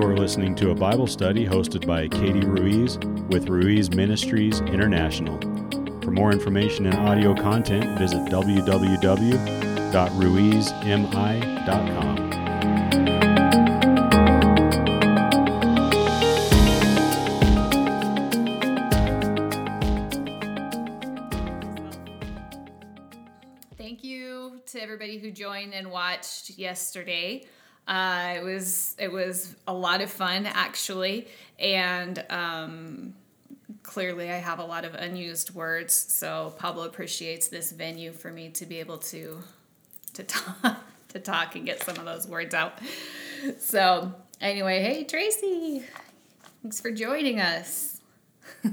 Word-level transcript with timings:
You're 0.00 0.16
listening 0.16 0.54
to 0.56 0.70
a 0.70 0.74
Bible 0.74 1.06
study 1.06 1.46
hosted 1.46 1.86
by 1.86 2.08
Katie 2.08 2.46
Ruiz 2.46 2.96
with 3.28 3.50
Ruiz 3.50 3.90
Ministries 3.90 4.60
International. 4.60 5.38
For 6.00 6.10
more 6.10 6.32
information 6.32 6.86
and 6.86 6.94
audio 6.94 7.34
content, 7.34 7.98
visit 7.98 8.20
www.ruizmi.com. 8.20 9.10
Thank 23.76 24.02
you 24.02 24.62
to 24.68 24.82
everybody 24.82 25.18
who 25.18 25.30
joined 25.30 25.74
and 25.74 25.90
watched 25.90 26.48
yesterday. 26.56 27.44
Uh, 27.90 28.34
it 28.36 28.44
was 28.44 28.94
it 29.00 29.10
was 29.10 29.56
a 29.66 29.74
lot 29.74 30.00
of 30.00 30.08
fun 30.08 30.46
actually, 30.46 31.26
and 31.58 32.24
um, 32.30 33.14
clearly 33.82 34.30
I 34.30 34.36
have 34.36 34.60
a 34.60 34.64
lot 34.64 34.84
of 34.84 34.94
unused 34.94 35.52
words. 35.56 35.92
So 35.92 36.54
Pablo 36.56 36.84
appreciates 36.84 37.48
this 37.48 37.72
venue 37.72 38.12
for 38.12 38.30
me 38.30 38.50
to 38.50 38.64
be 38.64 38.78
able 38.78 38.98
to 38.98 39.42
to 40.14 40.22
talk 40.22 40.76
to 41.08 41.18
talk 41.18 41.56
and 41.56 41.66
get 41.66 41.82
some 41.82 41.96
of 41.96 42.04
those 42.04 42.28
words 42.28 42.54
out. 42.54 42.74
So 43.58 44.14
anyway, 44.40 44.82
hey 44.84 45.02
Tracy, 45.02 45.82
thanks 46.62 46.80
for 46.80 46.92
joining 46.92 47.40
us. 47.40 48.00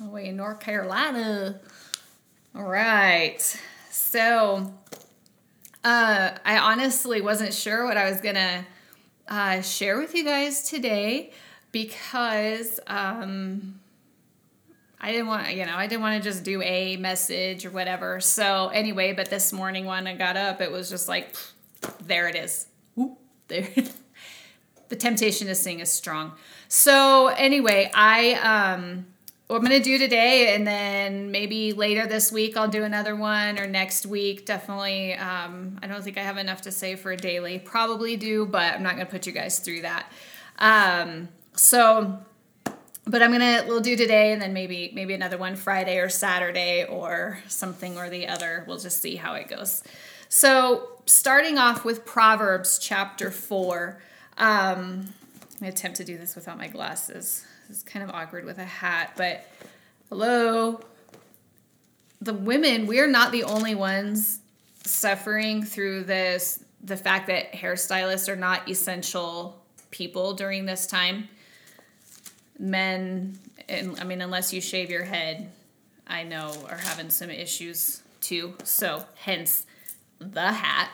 The 0.00 0.16
in 0.16 0.36
North 0.36 0.60
Carolina. 0.60 1.60
All 2.54 2.64
right. 2.64 3.40
So, 3.90 4.74
uh, 5.84 6.30
I 6.44 6.58
honestly 6.58 7.20
wasn't 7.20 7.52
sure 7.52 7.84
what 7.84 7.96
I 7.96 8.08
was 8.08 8.20
going 8.20 8.36
to 8.36 8.64
uh, 9.28 9.60
share 9.60 9.98
with 9.98 10.14
you 10.14 10.24
guys 10.24 10.68
today 10.68 11.32
because 11.72 12.80
um, 12.86 13.80
I 15.00 15.12
didn't 15.12 15.26
want, 15.26 15.54
you 15.54 15.66
know, 15.66 15.76
I 15.76 15.86
didn't 15.86 16.02
want 16.02 16.22
to 16.22 16.26
just 16.26 16.44
do 16.44 16.62
a 16.62 16.96
message 16.96 17.66
or 17.66 17.70
whatever. 17.70 18.20
So, 18.20 18.68
anyway, 18.68 19.12
but 19.12 19.28
this 19.28 19.52
morning 19.52 19.84
when 19.84 20.06
I 20.06 20.14
got 20.14 20.36
up, 20.36 20.60
it 20.60 20.72
was 20.72 20.88
just 20.88 21.08
like, 21.08 21.34
there 22.06 22.28
it 22.28 22.36
is. 22.36 22.66
Whoop, 22.94 23.18
there. 23.48 23.68
the 24.88 24.96
temptation 24.96 25.48
to 25.48 25.54
sing 25.54 25.80
is 25.80 25.90
strong. 25.90 26.32
So, 26.68 27.26
anyway, 27.28 27.90
I, 27.94 28.34
um, 28.34 29.06
what 29.46 29.56
I'm 29.56 29.62
going 29.62 29.76
to 29.76 29.84
do 29.84 29.98
today, 29.98 30.54
and 30.54 30.66
then 30.66 31.30
maybe 31.30 31.72
later 31.72 32.06
this 32.06 32.32
week 32.32 32.56
I'll 32.56 32.68
do 32.68 32.82
another 32.82 33.14
one, 33.14 33.58
or 33.58 33.66
next 33.66 34.06
week. 34.06 34.46
Definitely, 34.46 35.14
um, 35.14 35.78
I 35.82 35.86
don't 35.86 36.02
think 36.02 36.16
I 36.16 36.22
have 36.22 36.38
enough 36.38 36.62
to 36.62 36.72
say 36.72 36.96
for 36.96 37.12
a 37.12 37.16
daily. 37.16 37.58
Probably 37.58 38.16
do, 38.16 38.46
but 38.46 38.74
I'm 38.74 38.82
not 38.82 38.94
going 38.94 39.06
to 39.06 39.10
put 39.10 39.26
you 39.26 39.32
guys 39.32 39.58
through 39.58 39.82
that. 39.82 40.10
Um, 40.58 41.28
so, 41.54 42.18
but 43.06 43.22
I'm 43.22 43.32
gonna 43.32 43.64
we'll 43.66 43.80
do 43.80 43.96
today, 43.96 44.32
and 44.32 44.40
then 44.40 44.52
maybe 44.52 44.90
maybe 44.94 45.12
another 45.14 45.36
one 45.36 45.56
Friday 45.56 45.98
or 45.98 46.08
Saturday 46.08 46.84
or 46.84 47.38
something 47.48 47.98
or 47.98 48.08
the 48.08 48.28
other. 48.28 48.64
We'll 48.66 48.78
just 48.78 49.02
see 49.02 49.16
how 49.16 49.34
it 49.34 49.48
goes. 49.48 49.82
So, 50.28 50.88
starting 51.04 51.58
off 51.58 51.84
with 51.84 52.06
Proverbs 52.06 52.78
chapter 52.78 53.30
four. 53.30 54.00
Um, 54.38 55.12
I'm 55.42 55.60
gonna 55.60 55.72
attempt 55.72 55.98
to 55.98 56.04
do 56.04 56.16
this 56.16 56.34
without 56.34 56.58
my 56.58 56.66
glasses. 56.68 57.44
It's 57.68 57.82
kind 57.82 58.02
of 58.02 58.14
awkward 58.14 58.44
with 58.44 58.58
a 58.58 58.64
hat, 58.64 59.12
but 59.16 59.46
hello. 60.08 60.80
The 62.20 62.34
women, 62.34 62.86
we're 62.86 63.06
not 63.06 63.32
the 63.32 63.44
only 63.44 63.74
ones 63.74 64.40
suffering 64.84 65.62
through 65.62 66.04
this 66.04 66.64
the 66.82 66.96
fact 66.96 67.28
that 67.28 67.52
hairstylists 67.52 68.28
are 68.28 68.36
not 68.36 68.68
essential 68.68 69.62
people 69.90 70.34
during 70.34 70.66
this 70.66 70.86
time. 70.86 71.28
Men, 72.58 73.38
and 73.68 73.98
I 73.98 74.04
mean, 74.04 74.20
unless 74.20 74.52
you 74.52 74.60
shave 74.60 74.90
your 74.90 75.04
head, 75.04 75.50
I 76.06 76.24
know 76.24 76.52
are 76.68 76.76
having 76.76 77.08
some 77.08 77.30
issues 77.30 78.02
too. 78.20 78.54
So, 78.64 79.04
hence 79.14 79.66
the 80.18 80.52
hat. 80.52 80.90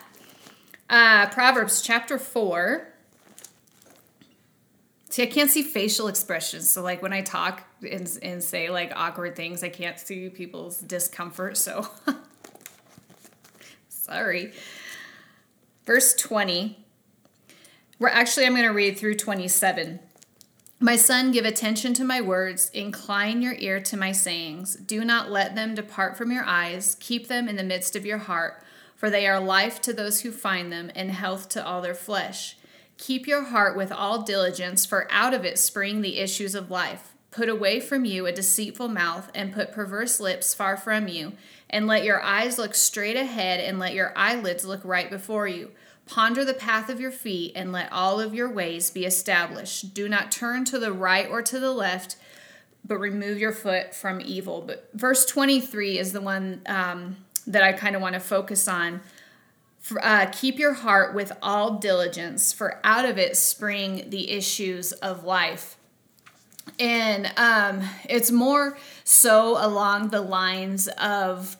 Uh, 0.89 1.27
Proverbs 1.27 1.81
chapter 1.81 2.17
4 2.17 2.90
See, 5.11 5.23
I 5.23 5.25
can't 5.25 5.49
see 5.49 5.61
facial 5.61 6.07
expressions. 6.07 6.69
So, 6.69 6.81
like 6.81 7.01
when 7.01 7.11
I 7.11 7.21
talk 7.21 7.63
and, 7.81 8.09
and 8.23 8.41
say 8.41 8.69
like 8.69 8.93
awkward 8.95 9.35
things, 9.35 9.61
I 9.61 9.67
can't 9.67 9.99
see 9.99 10.29
people's 10.29 10.79
discomfort. 10.79 11.57
So, 11.57 11.85
sorry. 13.89 14.53
Verse 15.85 16.13
20. 16.13 16.77
We're 17.99 18.07
actually, 18.07 18.45
I'm 18.45 18.53
going 18.53 18.63
to 18.63 18.69
read 18.69 18.97
through 18.97 19.15
27. 19.15 19.99
My 20.79 20.95
son, 20.95 21.31
give 21.31 21.43
attention 21.43 21.93
to 21.95 22.05
my 22.05 22.21
words, 22.21 22.69
incline 22.69 23.41
your 23.41 23.55
ear 23.59 23.81
to 23.81 23.97
my 23.97 24.13
sayings. 24.13 24.75
Do 24.77 25.03
not 25.03 25.29
let 25.29 25.55
them 25.55 25.75
depart 25.75 26.17
from 26.17 26.31
your 26.31 26.45
eyes, 26.45 26.95
keep 27.01 27.27
them 27.27 27.49
in 27.49 27.57
the 27.57 27.63
midst 27.63 27.97
of 27.97 28.05
your 28.05 28.17
heart, 28.17 28.63
for 28.95 29.09
they 29.09 29.27
are 29.27 29.41
life 29.41 29.81
to 29.81 29.93
those 29.93 30.21
who 30.21 30.31
find 30.31 30.71
them 30.71 30.89
and 30.95 31.11
health 31.11 31.49
to 31.49 31.63
all 31.63 31.81
their 31.81 31.93
flesh. 31.93 32.55
Keep 33.01 33.25
your 33.25 33.45
heart 33.45 33.75
with 33.75 33.91
all 33.91 34.21
diligence, 34.21 34.85
for 34.85 35.07
out 35.09 35.33
of 35.33 35.43
it 35.43 35.57
spring 35.57 36.01
the 36.01 36.19
issues 36.19 36.53
of 36.53 36.69
life. 36.69 37.15
Put 37.31 37.49
away 37.49 37.79
from 37.79 38.05
you 38.05 38.27
a 38.27 38.31
deceitful 38.31 38.89
mouth, 38.89 39.31
and 39.33 39.51
put 39.51 39.71
perverse 39.71 40.19
lips 40.19 40.53
far 40.53 40.77
from 40.77 41.07
you. 41.07 41.33
And 41.67 41.87
let 41.87 42.03
your 42.03 42.21
eyes 42.21 42.59
look 42.59 42.75
straight 42.75 43.15
ahead, 43.15 43.59
and 43.59 43.79
let 43.79 43.95
your 43.95 44.13
eyelids 44.15 44.65
look 44.65 44.85
right 44.85 45.09
before 45.09 45.47
you. 45.47 45.71
Ponder 46.05 46.45
the 46.45 46.53
path 46.53 46.89
of 46.89 46.99
your 46.99 47.09
feet, 47.09 47.53
and 47.55 47.71
let 47.71 47.91
all 47.91 48.19
of 48.19 48.35
your 48.35 48.51
ways 48.51 48.91
be 48.91 49.03
established. 49.03 49.95
Do 49.95 50.07
not 50.07 50.31
turn 50.31 50.63
to 50.65 50.77
the 50.77 50.93
right 50.93 51.27
or 51.27 51.41
to 51.41 51.59
the 51.59 51.71
left, 51.71 52.17
but 52.85 52.99
remove 52.99 53.39
your 53.39 53.51
foot 53.51 53.95
from 53.95 54.21
evil. 54.21 54.61
But 54.61 54.89
verse 54.93 55.25
23 55.25 55.97
is 55.97 56.13
the 56.13 56.21
one 56.21 56.61
um, 56.67 57.17
that 57.47 57.63
I 57.63 57.73
kind 57.73 57.95
of 57.95 58.03
want 58.03 58.13
to 58.13 58.19
focus 58.19 58.67
on. 58.67 59.01
Uh, 60.01 60.27
keep 60.31 60.59
your 60.59 60.73
heart 60.73 61.15
with 61.15 61.31
all 61.41 61.75
diligence, 61.79 62.53
for 62.53 62.79
out 62.83 63.05
of 63.05 63.17
it 63.17 63.35
spring 63.35 64.09
the 64.09 64.29
issues 64.31 64.91
of 64.91 65.23
life. 65.23 65.77
And 66.79 67.31
um, 67.37 67.81
it's 68.07 68.31
more 68.31 68.77
so 69.03 69.57
along 69.63 70.09
the 70.09 70.21
lines 70.21 70.87
of 70.87 71.57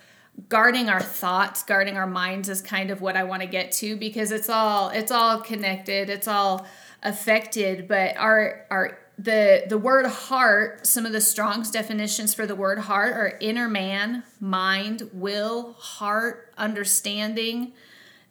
guarding 0.49 0.89
our 0.89 1.01
thoughts, 1.01 1.63
guarding 1.63 1.97
our 1.97 2.07
minds 2.07 2.49
is 2.49 2.61
kind 2.61 2.91
of 2.91 3.01
what 3.01 3.17
I 3.17 3.23
want 3.23 3.41
to 3.41 3.47
get 3.47 3.71
to 3.73 3.95
because 3.95 4.31
it's 4.31 4.49
all 4.49 4.89
it's 4.89 5.11
all 5.11 5.39
connected, 5.39 6.09
it's 6.09 6.27
all 6.27 6.65
affected. 7.03 7.87
But 7.87 8.17
our 8.17 8.65
our 8.69 8.99
the 9.17 9.65
the 9.67 9.77
word 9.77 10.05
heart, 10.07 10.85
some 10.87 11.05
of 11.05 11.11
the 11.11 11.21
Strong's 11.21 11.71
definitions 11.71 12.33
for 12.33 12.45
the 12.45 12.55
word 12.55 12.79
heart 12.79 13.13
are 13.13 13.37
inner 13.39 13.67
man, 13.67 14.23
mind, 14.39 15.09
will, 15.13 15.73
heart, 15.73 16.53
understanding 16.57 17.73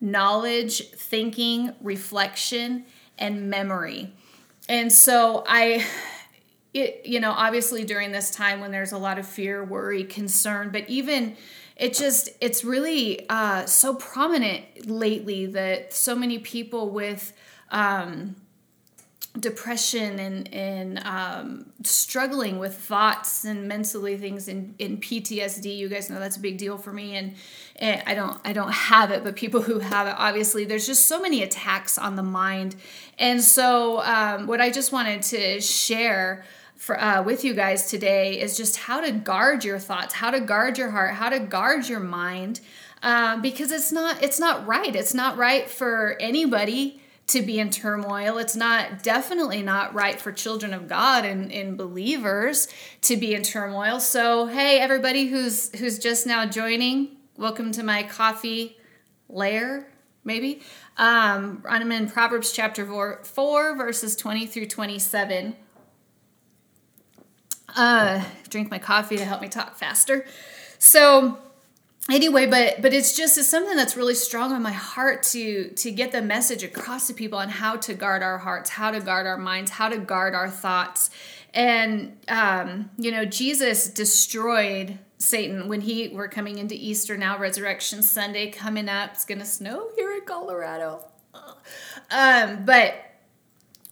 knowledge, 0.00 0.90
thinking, 0.90 1.72
reflection, 1.80 2.84
and 3.18 3.50
memory. 3.50 4.12
And 4.68 4.92
so 4.92 5.44
I 5.46 5.84
it 6.72 7.02
you 7.04 7.20
know, 7.20 7.32
obviously 7.32 7.84
during 7.84 8.12
this 8.12 8.30
time 8.30 8.60
when 8.60 8.70
there's 8.70 8.92
a 8.92 8.98
lot 8.98 9.18
of 9.18 9.26
fear, 9.26 9.64
worry, 9.64 10.04
concern, 10.04 10.70
but 10.70 10.88
even 10.88 11.36
it 11.76 11.94
just 11.94 12.28
it's 12.40 12.64
really 12.64 13.28
uh, 13.28 13.66
so 13.66 13.94
prominent 13.94 14.86
lately 14.86 15.46
that 15.46 15.92
so 15.92 16.14
many 16.14 16.38
people 16.38 16.90
with 16.90 17.32
um, 17.70 18.36
depression 19.38 20.18
and, 20.18 20.52
and 20.52 20.98
um, 21.04 21.66
struggling 21.84 22.58
with 22.58 22.76
thoughts 22.76 23.44
and 23.44 23.68
mentally 23.68 24.16
things 24.16 24.48
in, 24.48 24.74
in 24.78 24.98
PTSD. 24.98 25.76
You 25.76 25.88
guys 25.88 26.10
know 26.10 26.18
that's 26.18 26.36
a 26.36 26.41
big 26.41 26.58
deal 26.58 26.76
for 26.76 26.92
me, 26.92 27.14
and, 27.14 27.34
and 27.76 28.02
I 28.06 28.14
don't 28.14 28.38
I 28.44 28.52
don't 28.52 28.72
have 28.72 29.12
it, 29.12 29.22
but 29.22 29.36
people 29.36 29.62
who 29.62 29.78
have 29.78 30.09
it, 30.09 30.15
obviously, 30.18 30.65
there's 30.65 30.86
just 30.86 31.06
so 31.06 31.21
many 31.21 31.42
attacks 31.42 31.97
on 31.97 32.16
the 32.16 32.24
mind, 32.24 32.74
and 33.18 33.41
so 33.42 34.03
um, 34.03 34.47
what 34.48 34.60
I 34.60 34.71
just 34.71 34.92
wanted 34.92 35.22
to 35.22 35.60
share. 35.60 36.44
For, 36.77 36.98
uh, 36.98 37.22
with 37.22 37.44
you 37.44 37.53
guys 37.53 37.91
today 37.91 38.41
is 38.41 38.56
just 38.56 38.78
how 38.78 39.03
to 39.03 39.12
guard 39.12 39.66
your 39.66 39.78
thoughts, 39.78 40.15
how 40.15 40.30
to 40.30 40.41
guard 40.41 40.78
your 40.78 40.91
heart, 40.91 41.12
how 41.12 41.28
to 41.28 41.38
guard 41.38 41.86
your 41.86 42.00
mind, 42.00 42.60
um, 43.03 43.42
because 43.42 43.71
it's 43.71 43.92
not 43.92 44.22
it's 44.22 44.41
not 44.41 44.66
right. 44.66 44.97
It's 44.97 45.12
not 45.12 45.36
right 45.36 45.68
for 45.68 46.16
anybody 46.21 46.99
to 47.30 47.42
be 47.42 47.59
in 47.59 47.71
turmoil. 47.71 48.38
It's 48.38 48.56
not 48.56 49.03
definitely 49.03 49.62
not 49.62 49.94
right 49.94 50.21
for 50.21 50.32
children 50.32 50.72
of 50.74 50.88
God 50.88 51.24
and, 51.24 51.53
and 51.53 51.77
believers 51.77 52.68
to 53.03 53.16
be 53.16 53.34
in 53.34 53.42
turmoil. 53.42 54.00
So 54.00 54.47
hey, 54.47 54.78
everybody 54.78 55.27
who's 55.27 55.74
who's 55.78 55.98
just 55.98 56.27
now 56.27 56.47
joining, 56.47 57.16
welcome 57.36 57.72
to 57.72 57.82
my 57.82 58.03
coffee 58.03 58.78
lair, 59.28 59.88
maybe. 60.24 60.62
Um, 60.97 61.65
I'm 61.68 61.92
in 61.92 62.10
Proverbs 62.10 62.53
chapter 62.53 62.84
four, 62.84 63.21
4 63.24 63.77
verses 63.77 64.16
20 64.16 64.47
through 64.47 64.66
27 64.66 65.56
uh, 67.77 68.22
drink 68.48 68.71
my 68.71 68.78
coffee 68.78 69.16
to 69.16 69.24
help 69.24 69.41
me 69.41 69.48
talk 69.48 69.77
faster. 69.77 70.27
So, 70.78 71.38
anyway 72.10 72.47
but 72.47 72.80
but 72.83 72.92
it's 72.92 73.16
just 73.16 73.39
it's 73.39 73.48
something 73.48 73.77
that's 73.77 73.97
really 73.97 74.15
strong 74.15 74.53
on 74.53 74.62
my 74.62 74.72
heart 74.72 75.22
to 75.22 75.71
to 75.71 75.91
get 75.91 76.12
the 76.12 76.22
message 76.22 76.62
across 76.62 77.07
to 77.07 77.15
people 77.15 77.39
on 77.39 77.48
how 77.48 77.77
to 77.77 77.95
guard 77.95 78.22
our 78.22 78.39
hearts 78.39 78.71
how 78.71 78.91
to 78.91 79.01
guard 79.01 79.27
our 79.27 79.36
minds 79.39 79.71
how 79.71 79.89
to 79.89 79.98
guard 79.98 80.34
our 80.34 80.51
thoughts. 80.51 81.10
And 81.53 82.16
um, 82.28 82.91
you 82.97 83.10
know 83.10 83.24
jesus 83.24 83.89
destroyed 83.89 84.98
satan 85.18 85.68
when 85.68 85.80
he 85.80 86.09
we're 86.09 86.28
coming 86.28 86.59
into 86.59 86.74
easter 86.74 87.16
now 87.16 87.39
resurrection 87.39 88.03
sunday 88.03 88.51
coming 88.51 88.89
up. 88.89 89.10
It's 89.15 89.24
gonna 89.24 89.45
snow 89.45 89.89
here 89.97 90.13
in 90.13 90.21
colorado. 90.24 91.04
Um, 92.10 92.65
but 92.65 93.09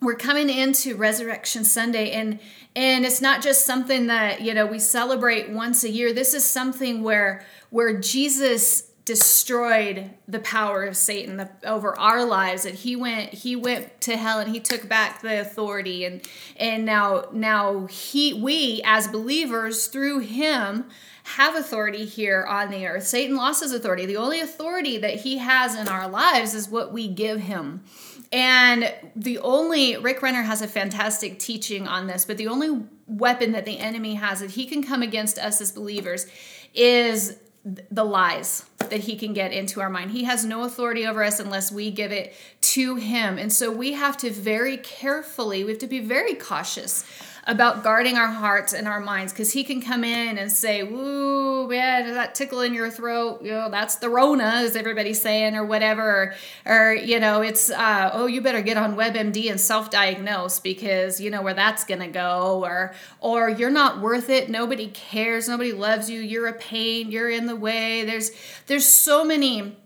we're 0.01 0.17
coming 0.17 0.49
into 0.49 0.97
resurrection 0.97 1.65
sunday 1.65 2.13
and 2.13 2.39
and 2.79 3.05
it's 3.05 3.21
not 3.21 3.43
just 3.43 3.67
something 3.67 4.07
that 4.07 4.41
you 4.41 4.55
know 4.55 4.65
we 4.65 4.79
celebrate 4.79 5.51
once 5.51 5.83
a 5.83 5.91
year. 5.91 6.13
This 6.13 6.33
is 6.33 6.45
something 6.45 7.03
where 7.03 7.45
where 7.71 7.99
jesus 7.99 8.83
destroyed 9.05 10.11
the 10.29 10.39
power 10.41 10.85
of 10.85 10.95
satan 10.95 11.39
the, 11.39 11.51
over 11.65 11.99
our 11.99 12.27
lives 12.27 12.67
and 12.67 12.77
he 12.77 12.95
went 12.95 13.33
he 13.33 13.57
went 13.57 14.01
to 14.03 14.19
hell 14.19 14.39
and 14.39 14.51
he 14.51 14.61
took 14.61 14.89
back 14.89 15.23
the 15.23 15.41
authority. 15.41 16.05
And 16.05 16.23
and 16.57 16.85
now 16.85 17.25
now 17.33 17.87
he 17.87 18.33
we 18.33 18.81
as 18.85 19.09
believers 19.09 19.87
through 19.89 20.21
him 20.21 20.85
have 21.25 21.57
authority 21.57 22.05
here 22.05 22.45
on 22.49 22.71
the 22.71 22.87
earth. 22.87 23.07
Satan 23.07 23.37
lost 23.37 23.63
his 23.63 23.73
authority. 23.73 24.07
The 24.07 24.17
only 24.17 24.41
authority 24.41 24.97
that 24.99 25.17
he 25.17 25.39
has 25.39 25.75
in 25.75 25.89
our 25.89 26.09
lives 26.09 26.55
is 26.55 26.69
what 26.69 26.93
we 26.93 27.09
give 27.09 27.41
him 27.41 27.83
and 28.31 28.93
the 29.17 29.39
only, 29.39 29.97
Rick 29.97 30.23
Renner 30.23 30.43
has 30.43 30.61
a 30.61 30.69
fantastic 30.69 31.39
teaching 31.39 31.89
on 31.89 32.07
this, 32.07 32.25
but 32.25 32.37
the 32.37 32.49
only 32.49 32.85
weapon 33.07 33.53
that 33.53 33.65
the 33.65 33.79
enemy 33.79 34.15
has 34.15 34.41
that 34.41 34.51
he 34.51 34.67
can 34.67 34.83
come 34.83 35.03
against 35.03 35.39
us 35.39 35.61
as 35.61 35.73
believers 35.73 36.27
is 36.75 37.37
the 37.65 38.05
lies 38.05 38.65
that 38.79 39.01
he 39.01 39.17
can 39.17 39.33
get 39.33 39.53
into 39.53 39.81
our 39.81 39.91
mind. 39.91 40.13
He 40.13 40.25
has 40.25 40.45
no 40.45 40.63
authority 40.63 41.07
over 41.07 41.23
us 41.23 41.41
unless 41.41 41.71
we 41.71 41.91
give 41.91 42.13
it 42.13 42.35
to 42.61 42.97
him. 42.97 43.39
And 43.39 43.53
so 43.53 43.71
we 43.71 43.93
have 43.93 44.17
to 44.19 44.31
very 44.31 44.77
carefully, 44.79 45.65
we 45.65 45.73
have 45.73 45.81
to 45.81 45.87
be 45.87 46.01
very 46.01 46.35
cautious 46.35 47.05
about 47.49 47.83
guarding 47.83 48.19
our 48.19 48.27
hearts 48.27 48.75
and 48.75 48.87
our 48.87 49.01
minds 49.01 49.33
because 49.33 49.51
he 49.51 49.65
can 49.65 49.81
come 49.81 50.05
in 50.05 50.37
and 50.37 50.53
say, 50.53 50.83
Woo, 50.83 51.67
man, 51.67 52.05
does 52.05 52.15
that 52.15 52.35
tickle 52.35 52.61
in 52.61 52.75
your 52.75 52.91
throat? 52.91 53.41
You 53.43 53.53
know, 53.53 53.71
that's 53.71 53.97
the 53.97 54.11
Rona, 54.11 54.45
as 54.45 54.77
everybody's 54.77 55.21
saying, 55.21 55.57
or 55.57 55.65
whatever. 55.65 56.35
Or, 56.67 56.71
or 56.71 56.95
you 56.95 57.19
know, 57.19 57.41
it's, 57.41 57.71
uh, 57.71 58.11
oh, 58.13 58.27
you 58.27 58.43
better 58.43 58.61
get 58.61 58.77
on 58.77 58.97
WebMD 58.97 59.51
and 59.51 59.59
self 59.59 59.91
diagnose 59.91 60.61
because 60.61 61.23
you 61.23 61.31
know 61.31 61.41
where 61.41 61.55
that's 61.55 61.85
going 61.85 62.01
to 62.01 62.09
go. 62.09 62.63
Or, 62.63 62.95
or 63.21 63.49
you're 63.49 63.71
not 63.71 64.03
worth 64.03 64.29
it. 64.29 64.51
Nobody 64.51 64.89
cares. 64.89 65.49
Nobody 65.49 65.73
loves 65.73 66.11
you. 66.11 66.21
You're 66.21 66.49
a 66.49 66.53
pain. 66.53 67.11
You're 67.11 67.31
in 67.31 67.47
the 67.47 67.57
way. 67.57 68.05
There's, 68.05 68.31
there's 68.69 68.87
so 68.87 69.25
many 69.25 69.77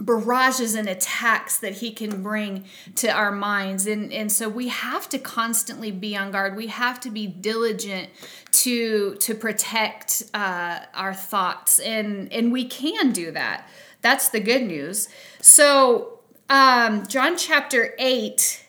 barrages 0.00 0.74
and 0.74 0.88
attacks 0.88 1.58
that 1.58 1.74
he 1.74 1.90
can 1.90 2.22
bring 2.22 2.64
to 2.96 3.10
our 3.10 3.32
minds. 3.32 3.86
And 3.86 4.12
and 4.12 4.30
so 4.30 4.48
we 4.48 4.68
have 4.68 5.08
to 5.08 5.18
constantly 5.18 5.90
be 5.90 6.16
on 6.16 6.30
guard. 6.30 6.56
We 6.56 6.68
have 6.68 7.00
to 7.00 7.10
be 7.10 7.26
diligent 7.26 8.10
to 8.52 9.16
to 9.16 9.34
protect 9.34 10.24
uh, 10.34 10.80
our 10.94 11.14
thoughts. 11.14 11.78
And 11.78 12.32
and 12.32 12.52
we 12.52 12.64
can 12.64 13.12
do 13.12 13.30
that. 13.32 13.68
That's 14.00 14.28
the 14.28 14.40
good 14.40 14.62
news. 14.62 15.08
So 15.40 16.20
um, 16.50 17.06
john 17.06 17.36
chapter 17.36 17.94
8 17.98 18.64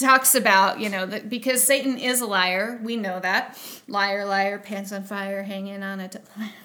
talks 0.00 0.36
about 0.36 0.78
you 0.78 0.88
know 0.88 1.04
that 1.04 1.28
because 1.28 1.64
satan 1.64 1.98
is 1.98 2.20
a 2.20 2.26
liar 2.26 2.80
we 2.82 2.96
know 2.96 3.18
that. 3.20 3.58
Liar 3.88 4.24
liar 4.24 4.58
pants 4.58 4.92
on 4.92 5.02
fire 5.02 5.42
hanging 5.42 5.82
on 5.82 5.98
a 5.98 6.08
t- 6.08 6.18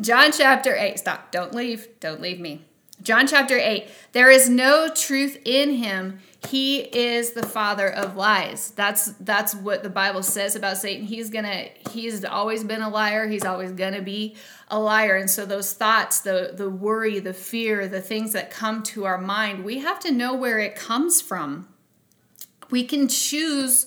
john 0.00 0.32
chapter 0.32 0.74
8 0.74 0.98
stop 0.98 1.30
don't 1.30 1.54
leave 1.54 1.88
don't 2.00 2.20
leave 2.20 2.40
me 2.40 2.64
John 3.02 3.26
chapter 3.26 3.58
8, 3.58 3.88
there 4.12 4.30
is 4.30 4.48
no 4.48 4.88
truth 4.88 5.38
in 5.44 5.70
him. 5.70 6.20
He 6.48 6.80
is 6.80 7.32
the 7.32 7.46
father 7.46 7.88
of 7.88 8.16
lies. 8.16 8.70
That's 8.72 9.12
that's 9.12 9.54
what 9.54 9.82
the 9.82 9.90
Bible 9.90 10.22
says 10.22 10.56
about 10.56 10.76
Satan. 10.76 11.06
He's 11.06 11.30
going 11.30 11.44
to 11.44 11.90
he's 11.90 12.24
always 12.24 12.64
been 12.64 12.82
a 12.82 12.88
liar. 12.88 13.28
He's 13.28 13.44
always 13.44 13.72
going 13.72 13.94
to 13.94 14.02
be 14.02 14.36
a 14.68 14.78
liar. 14.78 15.16
And 15.16 15.30
so 15.30 15.46
those 15.46 15.72
thoughts, 15.72 16.20
the 16.20 16.52
the 16.54 16.68
worry, 16.68 17.18
the 17.20 17.34
fear, 17.34 17.86
the 17.86 18.00
things 18.00 18.32
that 18.32 18.50
come 18.50 18.82
to 18.84 19.04
our 19.04 19.18
mind, 19.18 19.64
we 19.64 19.78
have 19.78 20.00
to 20.00 20.12
know 20.12 20.34
where 20.34 20.58
it 20.58 20.74
comes 20.74 21.20
from. 21.20 21.68
We 22.70 22.84
can 22.84 23.08
choose 23.08 23.86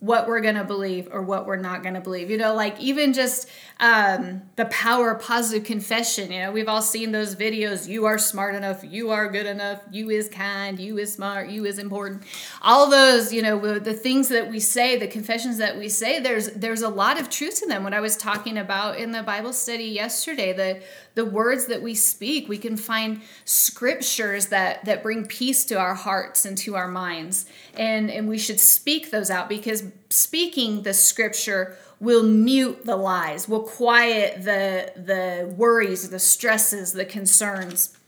what 0.00 0.26
we're 0.26 0.40
going 0.40 0.54
to 0.54 0.64
believe 0.64 1.08
or 1.12 1.20
what 1.20 1.46
we're 1.46 1.56
not 1.56 1.82
going 1.82 1.94
to 1.94 2.00
believe. 2.00 2.30
You 2.30 2.38
know, 2.38 2.54
like 2.54 2.80
even 2.80 3.12
just 3.12 3.48
um, 3.78 4.42
the 4.56 4.64
power 4.66 5.12
of 5.12 5.22
positive 5.22 5.64
confession. 5.64 6.32
You 6.32 6.40
know, 6.40 6.52
we've 6.52 6.68
all 6.68 6.80
seen 6.80 7.12
those 7.12 7.36
videos. 7.36 7.86
You 7.86 8.06
are 8.06 8.18
smart 8.18 8.54
enough. 8.54 8.82
You 8.82 9.10
are 9.10 9.28
good 9.28 9.44
enough. 9.44 9.82
You 9.90 10.08
is 10.08 10.30
kind. 10.30 10.80
You 10.80 10.98
is 10.98 11.12
smart. 11.12 11.50
You 11.50 11.66
is 11.66 11.78
important. 11.78 12.22
All 12.62 12.88
those, 12.88 13.30
you 13.30 13.42
know, 13.42 13.78
the 13.78 13.92
things 13.92 14.30
that 14.30 14.50
we 14.50 14.58
say, 14.58 14.96
the 14.96 15.06
confessions 15.06 15.58
that 15.58 15.78
we 15.78 15.90
say. 15.90 16.18
There's 16.18 16.50
there's 16.52 16.82
a 16.82 16.88
lot 16.88 17.20
of 17.20 17.28
truth 17.28 17.60
to 17.60 17.66
them. 17.66 17.84
What 17.84 17.92
I 17.92 18.00
was 18.00 18.16
talking 18.16 18.56
about 18.56 18.96
in 18.96 19.12
the 19.12 19.22
Bible 19.22 19.52
study 19.52 19.84
yesterday, 19.84 20.54
the 20.54 20.80
the 21.20 21.30
words 21.42 21.66
that 21.66 21.82
we 21.82 21.94
speak, 21.94 22.48
we 22.48 22.56
can 22.56 22.76
find 22.78 23.20
scriptures 23.44 24.46
that 24.46 24.72
that 24.86 25.02
bring 25.02 25.26
peace 25.26 25.66
to 25.66 25.74
our 25.78 25.94
hearts 25.94 26.46
and 26.46 26.56
to 26.64 26.76
our 26.76 26.88
minds, 26.88 27.44
and 27.76 28.10
and 28.10 28.26
we 28.26 28.38
should 28.38 28.58
speak 28.58 29.10
those 29.10 29.30
out 29.36 29.46
because 29.48 29.80
speaking 30.08 30.82
the 30.82 30.94
scripture 30.94 31.76
will 32.00 32.22
mute 32.22 32.86
the 32.86 32.96
lies, 32.96 33.46
will 33.46 33.66
quiet 33.80 34.44
the 34.44 34.90
the 34.96 35.54
worries, 35.62 36.08
the 36.08 36.18
stresses, 36.18 36.94
the 36.94 37.04
concerns. 37.04 37.98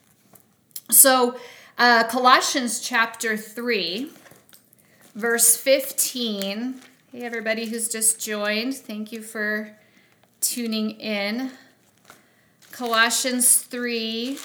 So, 0.88 1.37
uh, 1.76 2.05
Colossians 2.05 2.81
chapter 2.81 3.37
three, 3.37 4.11
verse 5.14 5.55
fifteen. 5.56 6.81
Hey, 7.12 7.23
everybody 7.31 7.67
who's 7.67 7.88
just 7.91 8.25
joined, 8.25 8.75
thank 8.75 9.12
you 9.12 9.20
for 9.20 9.76
tuning 10.41 10.93
in. 10.99 11.50
Colossians 12.72 13.58
3 13.58 14.36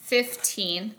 15. 0.00 0.94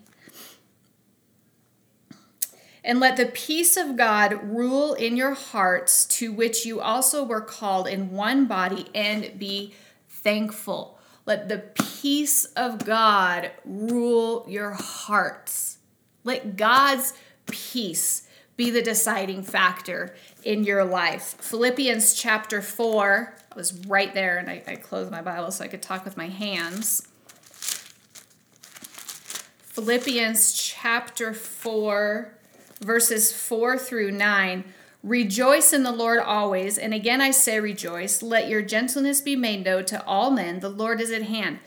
And 2.83 2.99
let 2.99 3.17
the 3.17 3.25
peace 3.25 3.75
of 3.75 3.95
God 3.97 4.43
rule 4.43 4.93
in 4.93 5.17
your 5.17 5.33
hearts, 5.33 6.05
to 6.05 6.31
which 6.31 6.65
you 6.65 6.79
also 6.79 7.23
were 7.23 7.41
called 7.41 7.87
in 7.87 8.11
one 8.11 8.45
body, 8.45 8.87
and 8.93 9.39
be 9.39 9.73
thankful. 10.09 10.99
Let 11.25 11.49
the 11.49 11.59
peace 11.59 12.45
of 12.45 12.85
God 12.85 13.51
rule 13.65 14.45
your 14.47 14.71
hearts. 14.71 15.77
Let 16.23 16.55
God's 16.55 17.13
peace 17.47 18.27
be 18.55 18.69
the 18.69 18.81
deciding 18.81 19.43
factor 19.43 20.15
in 20.43 20.63
your 20.63 20.83
life. 20.83 21.35
Philippians 21.39 22.13
chapter 22.13 22.61
4, 22.61 23.35
I 23.51 23.55
was 23.55 23.73
right 23.87 24.13
there 24.13 24.37
and 24.37 24.49
I, 24.49 24.63
I 24.67 24.75
closed 24.75 25.11
my 25.11 25.21
Bible 25.21 25.51
so 25.51 25.63
I 25.63 25.67
could 25.67 25.81
talk 25.81 26.05
with 26.05 26.17
my 26.17 26.27
hands. 26.27 27.07
Philippians 29.73 30.53
chapter 30.53 31.33
4, 31.33 32.37
verses 32.81 33.33
4 33.33 33.77
through 33.79 34.11
9. 34.11 34.63
Rejoice 35.01 35.73
in 35.73 35.83
the 35.83 35.91
Lord 35.91 36.19
always. 36.19 36.77
And 36.77 36.93
again 36.93 37.21
I 37.21 37.31
say 37.31 37.59
rejoice. 37.59 38.21
Let 38.21 38.47
your 38.47 38.61
gentleness 38.61 39.19
be 39.19 39.35
made 39.35 39.65
known 39.65 39.85
to 39.85 40.05
all 40.05 40.29
men. 40.29 40.59
The 40.59 40.69
Lord 40.69 41.01
is 41.01 41.11
at 41.11 41.23
hand. 41.23 41.59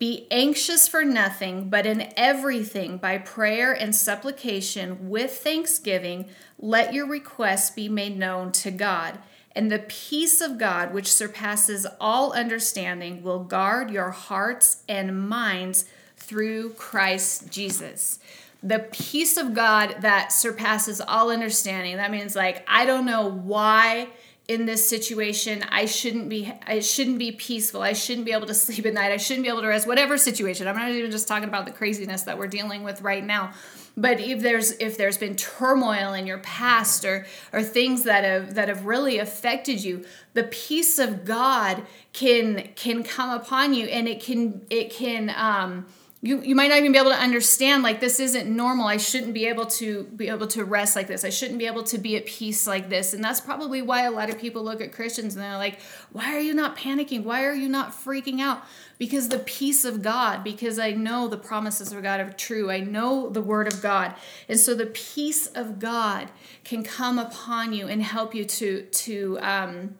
Be 0.00 0.26
anxious 0.30 0.88
for 0.88 1.04
nothing, 1.04 1.68
but 1.68 1.84
in 1.84 2.10
everything, 2.16 2.96
by 2.96 3.18
prayer 3.18 3.70
and 3.74 3.94
supplication, 3.94 5.10
with 5.10 5.36
thanksgiving, 5.36 6.24
let 6.58 6.94
your 6.94 7.06
requests 7.06 7.70
be 7.70 7.86
made 7.86 8.18
known 8.18 8.50
to 8.52 8.70
God. 8.70 9.18
And 9.54 9.70
the 9.70 9.80
peace 9.80 10.40
of 10.40 10.56
God, 10.56 10.94
which 10.94 11.12
surpasses 11.12 11.86
all 12.00 12.32
understanding, 12.32 13.22
will 13.22 13.44
guard 13.44 13.90
your 13.90 14.10
hearts 14.10 14.84
and 14.88 15.28
minds 15.28 15.84
through 16.16 16.70
Christ 16.70 17.50
Jesus. 17.50 18.20
The 18.62 18.78
peace 18.78 19.36
of 19.36 19.52
God 19.52 19.96
that 20.00 20.32
surpasses 20.32 21.02
all 21.02 21.30
understanding. 21.30 21.96
That 21.96 22.10
means, 22.10 22.34
like, 22.34 22.64
I 22.66 22.86
don't 22.86 23.04
know 23.04 23.28
why 23.28 24.08
in 24.50 24.66
this 24.66 24.82
situation 24.88 25.64
i 25.70 25.84
shouldn't 25.86 26.28
be 26.28 26.52
i 26.66 26.80
shouldn't 26.80 27.18
be 27.18 27.32
peaceful. 27.32 27.82
I 27.82 27.92
shouldn't 27.92 28.26
be 28.26 28.32
able 28.32 28.46
to 28.46 28.54
sleep 28.64 28.84
at 28.86 28.94
night. 28.94 29.12
I 29.12 29.16
shouldn't 29.16 29.44
be 29.44 29.48
able 29.48 29.62
to 29.62 29.68
rest 29.68 29.86
whatever 29.86 30.18
situation. 30.18 30.68
I'm 30.68 30.76
not 30.76 30.90
even 30.90 31.10
just 31.10 31.28
talking 31.28 31.48
about 31.48 31.66
the 31.66 31.72
craziness 31.72 32.22
that 32.22 32.38
we're 32.38 32.48
dealing 32.48 32.82
with 32.82 33.02
right 33.02 33.24
now. 33.24 33.52
But 33.96 34.20
if 34.20 34.40
there's 34.40 34.72
if 34.72 34.96
there's 34.96 35.18
been 35.18 35.36
turmoil 35.36 36.12
in 36.12 36.26
your 36.26 36.38
past 36.38 37.04
or 37.04 37.26
or 37.52 37.62
things 37.62 38.04
that 38.04 38.24
have 38.24 38.54
that 38.54 38.68
have 38.68 38.84
really 38.84 39.18
affected 39.18 39.82
you 39.82 40.04
the 40.32 40.44
peace 40.44 40.98
of 40.98 41.24
god 41.24 41.82
can 42.12 42.68
can 42.76 43.02
come 43.02 43.30
upon 43.30 43.74
you 43.74 43.86
and 43.86 44.06
it 44.06 44.22
can 44.22 44.64
it 44.70 44.90
can 44.90 45.30
um 45.36 45.86
you 46.22 46.42
you 46.42 46.54
might 46.54 46.68
not 46.68 46.76
even 46.78 46.92
be 46.92 46.98
able 46.98 47.12
to 47.12 47.16
understand 47.16 47.82
like 47.82 48.00
this 48.00 48.20
isn't 48.20 48.54
normal. 48.54 48.86
I 48.86 48.98
shouldn't 48.98 49.32
be 49.32 49.46
able 49.46 49.64
to 49.66 50.04
be 50.04 50.28
able 50.28 50.46
to 50.48 50.64
rest 50.66 50.94
like 50.94 51.06
this. 51.06 51.24
I 51.24 51.30
shouldn't 51.30 51.58
be 51.58 51.66
able 51.66 51.82
to 51.84 51.96
be 51.96 52.14
at 52.16 52.26
peace 52.26 52.66
like 52.66 52.90
this. 52.90 53.14
And 53.14 53.24
that's 53.24 53.40
probably 53.40 53.80
why 53.80 54.02
a 54.02 54.10
lot 54.10 54.28
of 54.28 54.38
people 54.38 54.62
look 54.62 54.82
at 54.82 54.92
christians 54.92 55.34
and 55.34 55.42
they're 55.42 55.56
like 55.56 55.80
why 56.12 56.34
are 56.34 56.40
you 56.40 56.52
not 56.52 56.76
panicking? 56.76 57.24
Why 57.24 57.44
are 57.44 57.54
you 57.54 57.68
not 57.70 57.92
freaking 57.92 58.40
out? 58.40 58.62
Because 58.98 59.30
the 59.30 59.38
peace 59.38 59.86
of 59.86 60.02
god 60.02 60.44
because 60.44 60.78
i 60.78 60.90
know 60.90 61.26
the 61.26 61.38
promises 61.38 61.90
of 61.90 62.02
god 62.02 62.20
are 62.20 62.32
true. 62.32 62.70
I 62.70 62.80
know 62.80 63.30
the 63.30 63.40
word 63.40 63.72
of 63.72 63.80
god. 63.80 64.14
And 64.46 64.60
so 64.60 64.74
the 64.74 64.86
peace 64.86 65.46
of 65.46 65.78
god 65.78 66.30
can 66.64 66.82
come 66.84 67.18
upon 67.18 67.72
you 67.72 67.88
and 67.88 68.02
help 68.02 68.34
you 68.34 68.44
to 68.44 68.82
to 68.82 69.38
um 69.40 69.94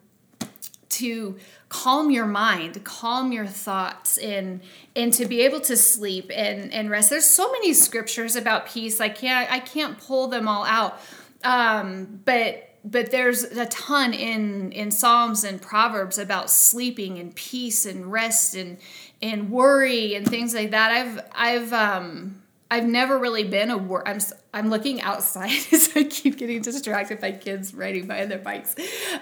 to 1.01 1.37
calm 1.69 2.11
your 2.11 2.25
mind 2.25 2.83
calm 2.83 3.31
your 3.31 3.45
thoughts 3.45 4.17
and 4.17 4.61
and 4.95 5.13
to 5.13 5.25
be 5.25 5.41
able 5.41 5.61
to 5.61 5.77
sleep 5.77 6.31
and 6.33 6.71
and 6.73 6.89
rest. 6.89 7.09
There's 7.09 7.25
so 7.25 7.51
many 7.51 7.73
scriptures 7.73 8.35
about 8.35 8.67
peace. 8.67 8.99
I 8.99 9.09
can't 9.09 9.51
i 9.51 9.59
can't 9.59 9.97
pull 9.97 10.27
them 10.27 10.47
all 10.47 10.65
out. 10.65 10.99
Um 11.43 12.21
but 12.25 12.67
but 12.83 13.11
there's 13.11 13.43
a 13.43 13.65
ton 13.67 14.13
in 14.13 14.71
in 14.71 14.91
psalms 14.91 15.43
and 15.43 15.61
proverbs 15.61 16.17
about 16.17 16.49
sleeping 16.49 17.19
and 17.19 17.33
peace 17.35 17.85
and 17.85 18.11
rest 18.11 18.55
and 18.55 18.77
and 19.21 19.51
worry 19.51 20.15
and 20.15 20.27
things 20.27 20.53
like 20.53 20.71
that. 20.71 20.91
I've 20.91 21.19
i've 21.33 21.73
um 21.73 22.40
I've 22.71 22.87
never 22.87 23.19
really 23.19 23.43
been 23.43 23.69
a 23.69 23.77
wor- 23.77 24.07
I'm 24.07 24.19
I'm 24.53 24.69
looking 24.69 25.01
outside 25.01 25.49
so 25.59 25.99
I 25.99 26.03
keep 26.05 26.37
getting 26.37 26.61
distracted 26.61 27.19
by 27.19 27.33
kids 27.33 27.73
riding 27.73 28.07
by 28.07 28.23
on 28.23 28.29
their 28.29 28.39
bikes. 28.39 28.75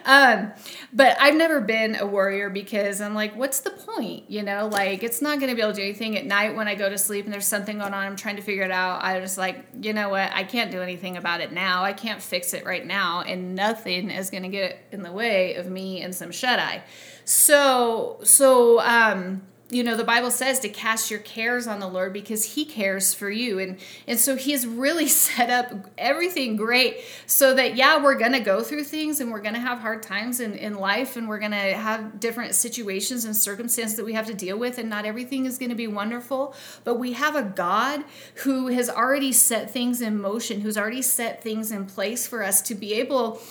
Um, 0.06 0.54
but 0.94 1.18
I've 1.20 1.36
never 1.36 1.60
been 1.60 1.96
a 1.96 2.06
worrier 2.06 2.52
because 2.52 3.02
I'm 3.02 3.16
like, 3.16 3.36
what's 3.36 3.62
the 3.62 3.72
point? 3.72 4.30
You 4.30 4.44
know, 4.44 4.68
like 4.68 5.02
it's 5.02 5.20
not 5.20 5.40
going 5.40 5.50
to 5.50 5.56
be 5.56 5.64
able 5.64 5.74
to 5.74 5.78
do 5.78 5.84
anything 5.84 6.16
at 6.16 6.28
night 6.28 6.56
when 6.56 6.68
I 6.68 6.76
go 6.76 6.90
to 6.90 6.98
sleep 6.98 7.26
and 7.26 7.34
there's 7.34 7.48
something 7.48 7.80
going 7.80 7.92
on. 7.92 8.06
I'm 8.06 8.16
trying 8.16 8.36
to 8.36 8.44
figure 8.44 8.64
it 8.64 8.72
out. 8.72 9.04
I 9.04 9.20
was 9.20 9.36
like, 9.36 9.66
you 9.82 9.94
know 9.94 10.10
what? 10.10 10.32
I 10.32 10.44
can't 10.44 10.70
do 10.70 10.84
anything 10.84 11.18
about 11.18 11.42
it 11.42 11.52
now. 11.52 11.84
I 11.84 11.94
can't 11.94 12.22
fix 12.22 12.54
it 12.54 12.66
right 12.66 12.86
now, 12.86 13.22
and 13.22 13.56
nothing 13.56 14.12
is 14.12 14.30
going 14.30 14.44
to 14.44 14.50
get 14.50 14.78
in 14.92 15.02
the 15.02 15.12
way 15.12 15.56
of 15.56 15.68
me 15.72 16.04
and 16.04 16.14
some 16.14 16.32
shut 16.32 16.60
eye. 16.60 16.84
So 17.26 18.20
so 18.24 18.80
um 18.82 19.42
you 19.72 19.84
know 19.84 19.96
the 19.96 20.04
bible 20.04 20.32
says 20.32 20.60
to 20.60 20.70
cast 20.70 21.12
your 21.12 21.20
cares 21.20 21.68
on 21.68 21.80
the 21.80 21.88
lord 21.88 22.12
because 22.12 22.56
he 22.56 22.66
cares 22.66 23.14
for 23.14 23.30
you. 23.30 23.60
And 23.60 23.78
and 24.08 24.20
so 24.20 24.36
he's 24.36 24.66
really 24.66 25.08
set 25.30 25.50
up 25.50 25.90
everything 25.98 26.56
great 26.56 27.02
so 27.26 27.54
that 27.56 27.76
yeah 27.76 28.02
we're 28.02 28.18
gonna 28.18 28.40
go 28.40 28.62
through 28.62 28.86
things 28.86 29.20
and 29.20 29.32
we're 29.32 29.42
gonna 29.42 29.60
have 29.60 29.80
hard 29.80 30.04
times 30.04 30.40
in, 30.40 30.54
in 30.56 30.76
life 30.76 31.16
and 31.16 31.28
we're 31.28 31.40
gonna 31.40 31.74
have 31.74 32.20
different 32.20 32.56
situations 32.56 33.26
and 33.26 33.36
circumstances 33.36 33.98
that 33.98 34.06
we 34.06 34.14
have 34.14 34.28
to 34.28 34.34
deal 34.34 34.58
with 34.58 34.78
and 34.78 34.90
not 34.90 35.06
everything 35.06 35.46
is 35.46 35.58
gonna 35.58 35.76
be 35.76 35.88
wonderful. 35.88 36.56
But 36.84 36.96
we 36.96 37.14
have 37.14 37.36
a 37.36 37.44
god 37.44 38.04
who 38.36 38.68
has 38.68 38.90
already 38.90 39.32
set 39.32 39.72
things 39.72 40.02
in 40.02 40.20
motion 40.20 40.62
who's 40.62 40.78
already 40.78 41.02
set 41.02 41.44
things 41.44 41.72
in 41.72 41.86
place 41.86 42.28
for 42.28 42.44
us 42.44 42.62
to 42.62 42.76
be 42.76 42.94
able 42.94 43.42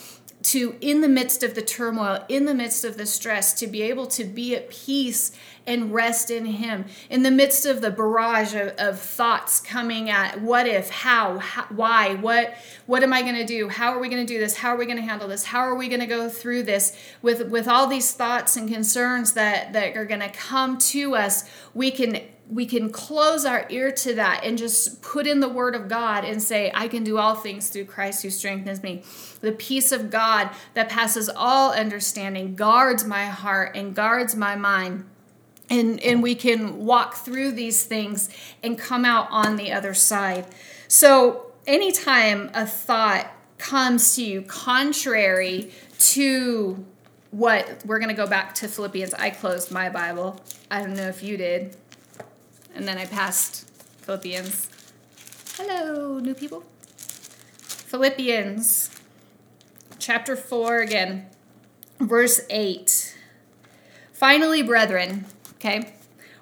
to 0.41 0.75
in 0.79 1.01
the 1.01 1.09
midst 1.09 1.43
of 1.43 1.53
the 1.53 1.61
turmoil 1.61 2.23
in 2.29 2.45
the 2.45 2.53
midst 2.53 2.85
of 2.85 2.97
the 2.97 3.05
stress 3.05 3.53
to 3.53 3.67
be 3.67 3.81
able 3.81 4.07
to 4.07 4.23
be 4.23 4.55
at 4.55 4.69
peace 4.69 5.31
and 5.69 5.93
rest 5.93 6.31
in 6.31 6.45
him. 6.45 6.85
In 7.09 7.23
the 7.23 7.31
midst 7.31 7.65
of 7.65 7.81
the 7.81 7.91
barrage 7.91 8.55
of, 8.55 8.69
of 8.77 8.99
thoughts 8.99 9.61
coming 9.61 10.09
at 10.09 10.41
what 10.41 10.67
if 10.67 10.89
how, 10.89 11.37
how 11.37 11.65
why 11.69 12.15
what 12.15 12.55
what 12.87 13.03
am 13.03 13.13
i 13.13 13.21
going 13.21 13.35
to 13.35 13.45
do? 13.45 13.69
How 13.69 13.93
are 13.93 13.99
we 13.99 14.09
going 14.09 14.25
to 14.25 14.33
do 14.33 14.39
this? 14.39 14.57
How 14.57 14.69
are 14.69 14.77
we 14.77 14.85
going 14.85 14.97
to 14.97 15.03
handle 15.03 15.27
this? 15.27 15.45
How 15.45 15.59
are 15.59 15.75
we 15.75 15.87
going 15.87 16.01
to 16.01 16.07
go 16.07 16.27
through 16.27 16.63
this? 16.63 16.97
With 17.21 17.49
with 17.49 17.67
all 17.67 17.87
these 17.87 18.11
thoughts 18.11 18.57
and 18.57 18.67
concerns 18.67 19.33
that 19.33 19.73
that 19.73 19.95
are 19.95 20.05
going 20.05 20.21
to 20.21 20.29
come 20.29 20.77
to 20.79 21.15
us 21.15 21.49
we 21.73 21.91
can 21.91 22.19
we 22.49 22.65
can 22.65 22.89
close 22.89 23.45
our 23.45 23.67
ear 23.69 23.91
to 23.91 24.15
that 24.15 24.41
and 24.43 24.57
just 24.57 25.03
put 25.03 25.27
in 25.27 25.39
the 25.39 25.47
word 25.47 25.75
of 25.75 25.87
God 25.87 26.25
and 26.25 26.41
say, 26.41 26.71
I 26.73 26.87
can 26.87 27.03
do 27.03 27.19
all 27.19 27.35
things 27.35 27.69
through 27.69 27.85
Christ 27.85 28.23
who 28.23 28.31
strengthens 28.31 28.81
me. 28.81 29.03
The 29.41 29.51
peace 29.51 29.91
of 29.91 30.09
God 30.09 30.49
that 30.73 30.89
passes 30.89 31.29
all 31.29 31.71
understanding 31.71 32.55
guards 32.55 33.05
my 33.05 33.25
heart 33.25 33.75
and 33.75 33.93
guards 33.93 34.35
my 34.35 34.55
mind. 34.55 35.05
And, 35.69 35.99
and 36.01 36.23
we 36.23 36.33
can 36.33 36.85
walk 36.85 37.15
through 37.15 37.51
these 37.51 37.83
things 37.83 38.29
and 38.63 38.77
come 38.77 39.05
out 39.05 39.27
on 39.29 39.55
the 39.55 39.71
other 39.71 39.93
side. 39.93 40.45
So, 40.87 41.45
anytime 41.67 42.49
a 42.55 42.65
thought 42.65 43.31
comes 43.59 44.15
to 44.15 44.23
you 44.23 44.41
contrary 44.41 45.71
to 45.99 46.83
what 47.29 47.83
we're 47.85 47.99
going 47.99 48.09
to 48.09 48.15
go 48.15 48.25
back 48.25 48.55
to 48.55 48.67
Philippians. 48.67 49.13
I 49.13 49.29
closed 49.29 49.69
my 49.71 49.89
Bible. 49.89 50.41
I 50.71 50.81
don't 50.81 50.95
know 50.95 51.07
if 51.07 51.21
you 51.21 51.37
did 51.37 51.75
and 52.79 52.87
then 52.87 52.97
I 52.97 53.05
passed 53.05 53.69
Philippians. 54.01 54.69
Hello, 55.57 56.19
new 56.19 56.33
people. 56.33 56.63
Philippians 57.67 58.89
chapter 59.97 60.35
4 60.35 60.77
again, 60.79 61.27
verse 61.99 62.41
8. 62.49 63.17
Finally, 64.13 64.63
brethren, 64.63 65.25
okay, 65.59 65.91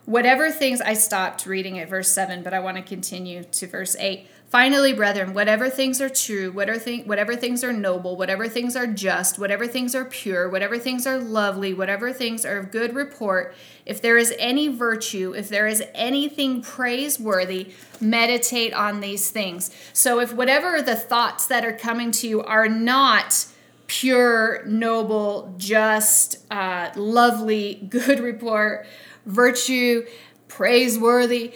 whatever 0.06 0.52
things 0.52 0.80
I 0.80 0.94
stopped 0.94 1.46
reading 1.46 1.80
at 1.80 1.90
verse 1.90 2.12
7, 2.12 2.44
but 2.44 2.54
I 2.54 2.60
want 2.60 2.78
to 2.78 2.84
continue 2.84 3.44
to 3.44 3.68
verse 3.68 3.96
8. 4.00 4.28
Finally, 4.50 4.94
brethren, 4.94 5.34
whatever 5.34 5.70
things 5.70 6.00
are 6.00 6.08
true, 6.08 6.52
whatever, 6.52 6.80
thing, 6.80 7.06
whatever 7.06 7.36
things 7.36 7.66
are 7.66 7.74
noble, 7.74 8.16
whatever 8.16 8.48
things 8.48 8.78
are 8.78 8.88
just, 8.88 9.38
whatever 9.38 9.68
things 9.68 9.94
are 9.94 10.06
pure, 10.06 10.48
whatever 10.48 10.78
things 10.78 11.06
are 11.06 11.18
lovely, 11.18 11.74
whatever 11.74 12.14
things 12.14 12.46
are 12.46 12.60
of 12.60 12.72
good 12.72 12.96
report, 12.96 13.54
if 13.86 14.02
there 14.02 14.18
is 14.18 14.34
any 14.40 14.70
virtue, 14.70 15.34
if 15.36 15.50
there 15.50 15.68
is 15.68 15.84
anything 15.94 16.62
praiseworthy, 16.62 17.74
meditate 18.00 18.74
on 18.74 19.02
these 19.02 19.30
things. 19.32 19.70
So, 19.92 20.22
if 20.22 20.34
whatever 20.34 20.82
the 20.82 20.96
thoughts 20.96 21.48
that 21.48 21.66
are 21.66 21.74
coming 21.74 22.12
to 22.12 22.28
you 22.30 22.42
are 22.42 22.70
not 22.70 23.48
pure, 23.88 24.64
noble, 24.66 25.54
just, 25.58 26.40
uh, 26.52 26.90
lovely, 26.96 27.88
good 27.90 28.20
report, 28.20 28.86
virtue, 29.26 30.06
praiseworthy, 30.48 31.54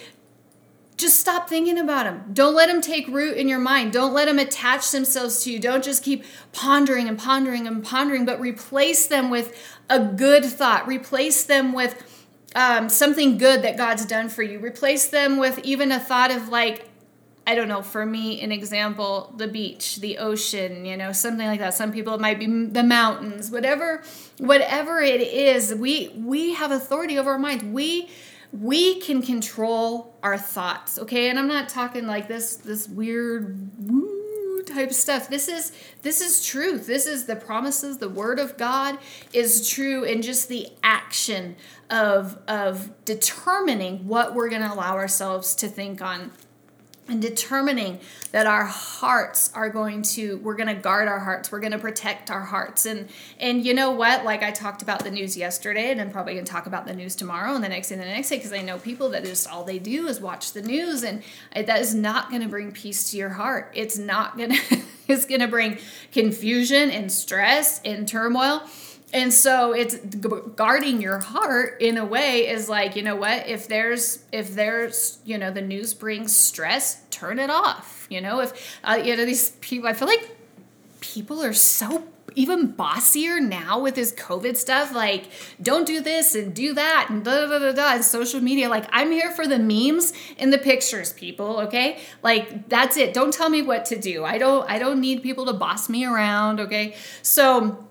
just 1.02 1.20
stop 1.20 1.50
thinking 1.50 1.80
about 1.80 2.04
them. 2.04 2.24
Don't 2.32 2.54
let 2.54 2.68
them 2.68 2.80
take 2.80 3.08
root 3.08 3.36
in 3.36 3.48
your 3.48 3.60
mind. 3.60 3.92
Don't 3.92 4.14
let 4.14 4.26
them 4.26 4.38
attach 4.38 4.92
themselves 4.92 5.44
to 5.44 5.52
you. 5.52 5.58
Don't 5.58 5.84
just 5.84 6.04
keep 6.04 6.24
pondering 6.52 7.08
and 7.08 7.18
pondering 7.18 7.66
and 7.66 7.84
pondering, 7.84 8.24
but 8.24 8.40
replace 8.40 9.08
them 9.08 9.32
with 9.32 9.58
a 9.90 10.00
good 10.00 10.46
thought. 10.46 10.88
Replace 10.88 11.44
them 11.44 11.74
with 11.74 12.04
um, 12.54 12.88
something 12.88 13.40
good 13.40 13.64
that 13.64 13.78
God's 13.78 14.06
done 14.06 14.30
for 14.30 14.44
you. 14.44 14.60
Replace 14.60 15.08
them 15.08 15.38
with 15.38 15.58
even 15.60 15.92
a 15.92 16.00
thought 16.00 16.30
of 16.30 16.50
like, 16.50 16.88
I 17.48 17.56
don't 17.56 17.68
know, 17.68 17.82
for 17.82 18.06
me, 18.06 18.40
an 18.42 18.52
example, 18.52 19.34
the 19.36 19.48
beach, 19.48 19.98
the 19.98 20.20
ocean, 20.20 20.86
you 20.86 20.96
know, 20.96 21.12
something 21.12 21.48
like 21.48 21.60
that. 21.60 21.74
Some 21.74 21.92
people 21.92 22.14
it 22.14 22.22
might 22.22 22.40
be 22.40 22.46
the 22.46 22.84
mountains, 22.84 23.50
whatever, 23.50 24.04
whatever 24.38 25.02
it 25.02 25.22
is, 25.22 25.74
we 25.74 26.10
we 26.16 26.54
have 26.54 26.72
authority 26.72 27.18
over 27.18 27.32
our 27.32 27.40
mind. 27.40 27.74
We 27.74 28.10
we 28.52 29.00
can 29.00 29.22
control 29.22 30.14
our 30.24 30.38
thoughts 30.38 31.00
okay 31.00 31.30
and 31.30 31.40
i'm 31.40 31.48
not 31.48 31.70
talking 31.70 32.06
like 32.06 32.28
this 32.28 32.58
this 32.58 32.88
weird 32.88 33.70
woo 33.80 34.62
type 34.64 34.92
stuff 34.92 35.30
this 35.30 35.48
is 35.48 35.72
this 36.02 36.22
is 36.22 36.46
truth 36.46 36.86
this 36.86 37.06
is 37.06 37.26
the 37.26 37.36
promises 37.36 37.98
the 37.98 38.10
word 38.10 38.40
of 38.40 38.58
god 38.58 38.98
is 39.34 39.70
true 39.70 40.04
and 40.04 40.22
just 40.22 40.50
the 40.50 40.68
action 40.84 41.56
of 41.90 42.38
of 42.48 42.92
determining 43.06 44.08
what 44.08 44.36
we're 44.36 44.50
going 44.50 44.62
to 44.62 44.72
allow 44.72 44.96
ourselves 44.96 45.56
to 45.56 45.68
think 45.68 46.02
on 46.02 46.32
and 47.12 47.22
determining 47.22 48.00
that 48.32 48.48
our 48.48 48.66
hearts 48.66 49.52
are 49.54 49.70
going 49.70 50.02
to 50.02 50.38
we're 50.38 50.56
going 50.56 50.74
to 50.74 50.82
guard 50.82 51.08
our 51.08 51.20
hearts 51.20 51.52
we're 51.52 51.60
going 51.60 51.74
to 51.74 51.80
protect 51.80 52.32
our 52.32 52.42
hearts. 52.42 52.86
And 52.86 53.10
and 53.40 53.66
you 53.66 53.74
know 53.74 53.92
what? 53.92 54.24
Like 54.24 54.42
i 54.42 54.52
talked 54.52 54.82
about 54.82 55.04
the 55.04 55.12
news 55.12 55.36
yesterday 55.36 55.92
and 55.92 56.00
i'm 56.00 56.10
probably 56.10 56.34
going 56.34 56.46
to 56.46 56.52
talk 56.52 56.66
about 56.66 56.88
the 56.88 56.94
news 56.94 57.16
tomorrow 57.16 57.54
and 57.54 57.64
the 57.64 57.70
next 57.70 57.90
day 57.90 57.96
and 57.96 58.02
the 58.02 58.08
next 58.08 58.30
day 58.30 58.38
because 58.38 58.54
i 58.54 58.62
know 58.62 58.78
people 58.78 59.10
that 59.10 59.24
just 59.26 59.48
all 59.52 59.64
they 59.64 59.80
do 59.80 60.08
is 60.08 60.20
watch 60.22 60.54
the 60.54 60.62
news 60.62 61.04
and 61.04 61.22
that 61.54 61.82
is 61.82 61.94
not 61.94 62.30
going 62.30 62.42
to 62.42 62.48
bring 62.48 62.72
peace 62.72 63.12
to 63.12 63.18
your 63.18 63.30
heart. 63.30 63.72
It's 63.74 63.98
not 63.98 64.38
going 64.38 64.52
to 64.56 64.82
it's 65.08 65.26
going 65.26 65.42
to 65.42 65.48
bring 65.48 65.78
confusion 66.12 66.90
and 66.90 67.12
stress 67.12 67.82
and 67.84 68.08
turmoil 68.08 68.64
and 69.14 69.34
so 69.34 69.74
it's 69.74 69.96
guarding 70.56 71.02
your 71.02 71.20
heart 71.20 71.82
in 71.82 71.98
a 71.98 72.06
way 72.06 72.48
is 72.48 72.70
like 72.70 72.96
you 72.96 73.04
know 73.04 73.16
what? 73.16 73.48
If 73.48 73.68
there's 73.68 74.24
if 74.32 74.54
there's 74.54 75.20
you 75.26 75.38
know 75.38 75.52
the 75.52 75.62
news 75.62 75.94
brings 75.94 76.36
stress 76.36 77.02
turn 77.10 77.40
it 77.40 77.50
off. 77.50 78.08
You 78.10 78.22
know 78.22 78.40
if 78.40 78.80
uh, 78.84 79.02
you 79.04 79.16
know 79.16 79.26
these 79.26 79.52
people 79.62 79.88
i 79.88 79.94
feel 79.94 80.08
like 80.08 80.36
people 81.00 81.44
are 81.44 81.54
so 81.54 82.04
even 82.36 82.68
bossier 82.68 83.42
now 83.42 83.80
with 83.80 83.96
this 83.96 84.14
covid 84.14 84.56
stuff 84.56 84.94
like 84.94 85.26
don't 85.62 85.86
do 85.86 86.00
this 86.00 86.34
and 86.34 86.56
do 86.56 86.74
that 86.74 87.08
and 87.10 87.26
da 87.26 87.46
da 87.46 87.60
da 87.60 87.72
da 87.74 87.94
and 87.94 88.06
social 88.06 88.40
media. 88.40 88.70
Like 88.70 88.86
i'm 88.92 89.12
here 89.12 89.32
for 89.32 89.46
the 89.46 89.60
memes 89.60 90.14
and 90.38 90.54
the 90.54 90.58
pictures 90.58 91.12
people 91.12 91.60
okay? 91.62 92.00
Like 92.24 92.70
that's 92.70 92.96
it. 92.96 93.14
Don't 93.14 93.34
tell 93.34 93.50
me 93.50 93.62
what 93.62 93.86
to 93.86 94.00
do. 94.00 94.24
I 94.24 94.38
don't 94.38 94.70
i 94.70 94.80
don't 94.80 95.02
need 95.02 95.22
people 95.22 95.46
to 95.48 95.54
boss 95.54 95.90
me 95.90 96.06
around 96.06 96.60
okay? 96.62 96.96
So 97.22 97.88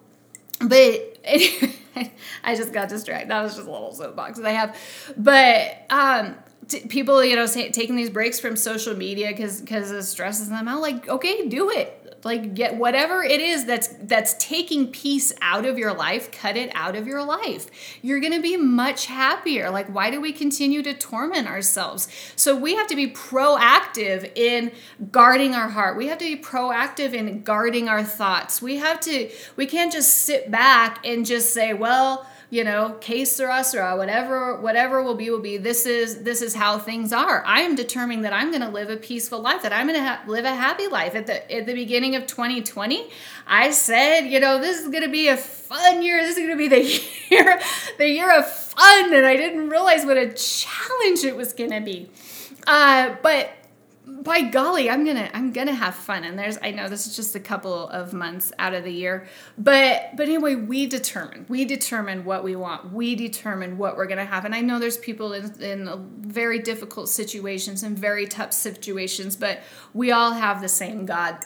but 0.61 1.10
anyway, 1.25 1.79
I 2.45 2.55
just 2.55 2.73
got 2.73 2.89
distracted. 2.89 3.31
That 3.31 3.43
was 3.43 3.57
just 3.57 3.67
a 3.67 3.71
little 3.71 3.93
soapbox 3.93 4.39
that 4.39 4.47
I 4.47 4.53
have. 4.53 4.77
But 5.17 5.87
um, 5.91 6.37
t- 6.69 6.81
people, 6.81 7.25
you 7.25 7.37
know, 7.37 7.47
taking 7.47 7.97
these 7.97 8.11
breaks 8.11 8.41
from 8.41 8.57
social 8.57 8.97
media 8.97 9.29
because 9.29 9.61
because 9.61 9.91
it 9.91 10.03
stresses 10.05 10.49
them 10.49 10.69
out. 10.69 10.81
Like, 10.81 11.09
okay, 11.09 11.49
do 11.49 11.71
it 11.71 12.00
like 12.23 12.55
get 12.55 12.77
whatever 12.77 13.23
it 13.23 13.41
is 13.41 13.65
that's 13.65 13.89
that's 14.03 14.35
taking 14.39 14.89
peace 14.89 15.33
out 15.41 15.65
of 15.65 15.79
your 15.79 15.95
life 15.95 16.31
cut 16.31 16.57
it 16.57 16.71
out 16.75 16.97
of 16.97 17.07
your 17.07 17.25
life. 17.25 17.71
You're 18.03 18.21
going 18.21 18.33
to 18.33 18.43
be 18.43 18.57
much 18.57 19.07
happier. 19.07 19.71
Like 19.71 19.89
why 19.89 20.11
do 20.11 20.21
we 20.21 20.33
continue 20.33 20.83
to 20.83 20.95
torment 20.95 21.49
ourselves? 21.49 22.09
So 22.37 22.55
we 22.57 22.75
have 22.75 22.87
to 22.89 22.97
be 22.97 23.11
proactive 23.11 24.31
in 24.37 24.73
guarding 25.11 25.55
our 25.55 25.69
heart. 25.69 25.97
We 25.97 26.09
have 26.09 26.19
to 26.19 26.37
be 26.37 26.43
proactive 26.43 27.15
in 27.15 27.43
guarding 27.43 27.89
our 27.89 28.05
thoughts. 28.05 28.61
We 28.61 28.77
have 28.77 29.00
to 29.00 29.31
we 29.57 29.67
can't 29.67 29.93
just 29.93 30.19
sit 30.19 30.50
back 30.50 31.05
and 31.07 31.25
just 31.25 31.53
say 31.53 31.73
well 31.73 32.27
you 32.50 32.64
know, 32.64 32.97
que 33.00 33.25
sera 33.25 33.62
sera, 33.62 33.97
whatever 33.97 34.61
whatever 34.61 35.02
will 35.02 35.14
be 35.14 35.30
will 35.30 35.38
be. 35.40 35.57
This 35.57 35.87
is 35.87 36.25
this 36.25 36.42
is 36.42 36.54
how 36.54 36.78
things 36.78 37.12
are. 37.12 37.45
I 37.47 37.61
am 37.61 37.76
determining 37.76 38.23
that 38.23 38.33
I'm 38.33 38.50
going 38.50 38.62
to 38.62 38.69
live 38.69 38.90
a 38.90 38.97
peaceful 38.97 39.40
life, 39.40 39.62
that 39.62 39.73
I'm 39.73 39.87
going 39.87 39.99
to 40.00 40.04
ha- 40.04 40.23
live 40.26 40.45
a 40.45 40.54
happy 40.54 40.88
life. 40.88 41.14
At 41.14 41.28
the 41.28 41.50
at 41.52 41.66
the 41.66 41.75
beginning 41.75 42.16
of 42.16 42.26
2020, 42.26 43.09
I 43.47 43.71
said, 43.71 44.23
you 44.23 44.40
know, 44.40 44.61
this 44.61 44.80
is 44.80 44.88
going 44.88 45.04
to 45.04 45.09
be 45.09 45.28
a 45.28 45.37
fun 45.37 46.02
year. 46.02 46.21
This 46.23 46.37
is 46.37 46.45
going 46.45 46.50
to 46.50 46.57
be 46.57 46.69
the 46.69 46.83
year 47.30 47.61
the 47.99 48.09
year 48.09 48.37
of 48.37 48.50
fun, 48.50 49.14
and 49.14 49.25
I 49.25 49.37
didn't 49.37 49.69
realize 49.69 50.04
what 50.04 50.16
a 50.16 50.33
challenge 50.33 51.23
it 51.23 51.37
was 51.37 51.52
going 51.52 51.71
to 51.71 51.80
be. 51.80 52.09
Uh, 52.66 53.14
but 53.23 53.49
by 54.11 54.43
golly 54.43 54.90
i'm 54.90 55.05
gonna 55.05 55.31
i'm 55.33 55.52
gonna 55.52 55.73
have 55.73 55.95
fun. 55.95 56.25
And 56.25 56.38
there's 56.38 56.59
i 56.62 56.71
know 56.71 56.88
this 56.88 57.07
is 57.07 57.14
just 57.14 57.35
a 57.37 57.40
couple 57.40 57.88
of 57.88 58.12
months 58.12 58.52
out 58.59 58.75
of 58.75 58.85
the 58.85 58.93
year 58.93 59.26
but 59.57 60.17
but 60.17 60.26
anyway 60.26 60.57
we 60.57 60.87
determine 60.87 61.47
we 61.49 61.64
determine 61.64 62.25
what 62.25 62.43
we 62.43 62.57
want. 62.57 62.93
We 62.93 63.14
determine 63.14 63.79
what 63.79 63.97
we're 63.97 64.07
gonna 64.07 64.25
have. 64.25 64.45
And 64.45 64.55
i 64.55 64.61
know 64.61 64.79
there's 64.79 64.99
people 64.99 65.33
in, 65.33 65.62
in 65.62 66.11
very 66.21 66.59
difficult 66.59 67.09
situations 67.09 67.83
and 67.83 67.99
very 67.99 68.26
tough 68.26 68.52
situations 68.52 69.37
but 69.37 69.61
we 69.95 70.11
all 70.11 70.33
have 70.33 70.61
the 70.61 70.69
same 70.69 71.07
god. 71.07 71.38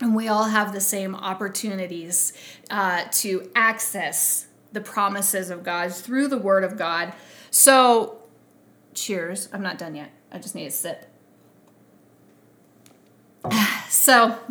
And 0.00 0.14
we 0.14 0.28
all 0.28 0.44
have 0.44 0.72
the 0.72 0.80
same 0.80 1.16
opportunities 1.16 2.32
uh, 2.70 3.06
to 3.10 3.50
access 3.56 4.46
the 4.72 4.80
promises 4.80 5.50
of 5.50 5.64
god 5.64 5.92
through 5.92 6.28
the 6.28 6.38
word 6.38 6.62
of 6.62 6.76
god. 6.76 7.12
So 7.50 8.22
cheers. 8.94 9.48
I'm 9.52 9.62
not 9.62 9.76
done 9.76 9.94
yet. 9.96 10.12
I 10.30 10.38
just 10.38 10.54
need 10.54 10.66
a 10.66 10.70
sip 10.70 11.07
so, 13.88 14.38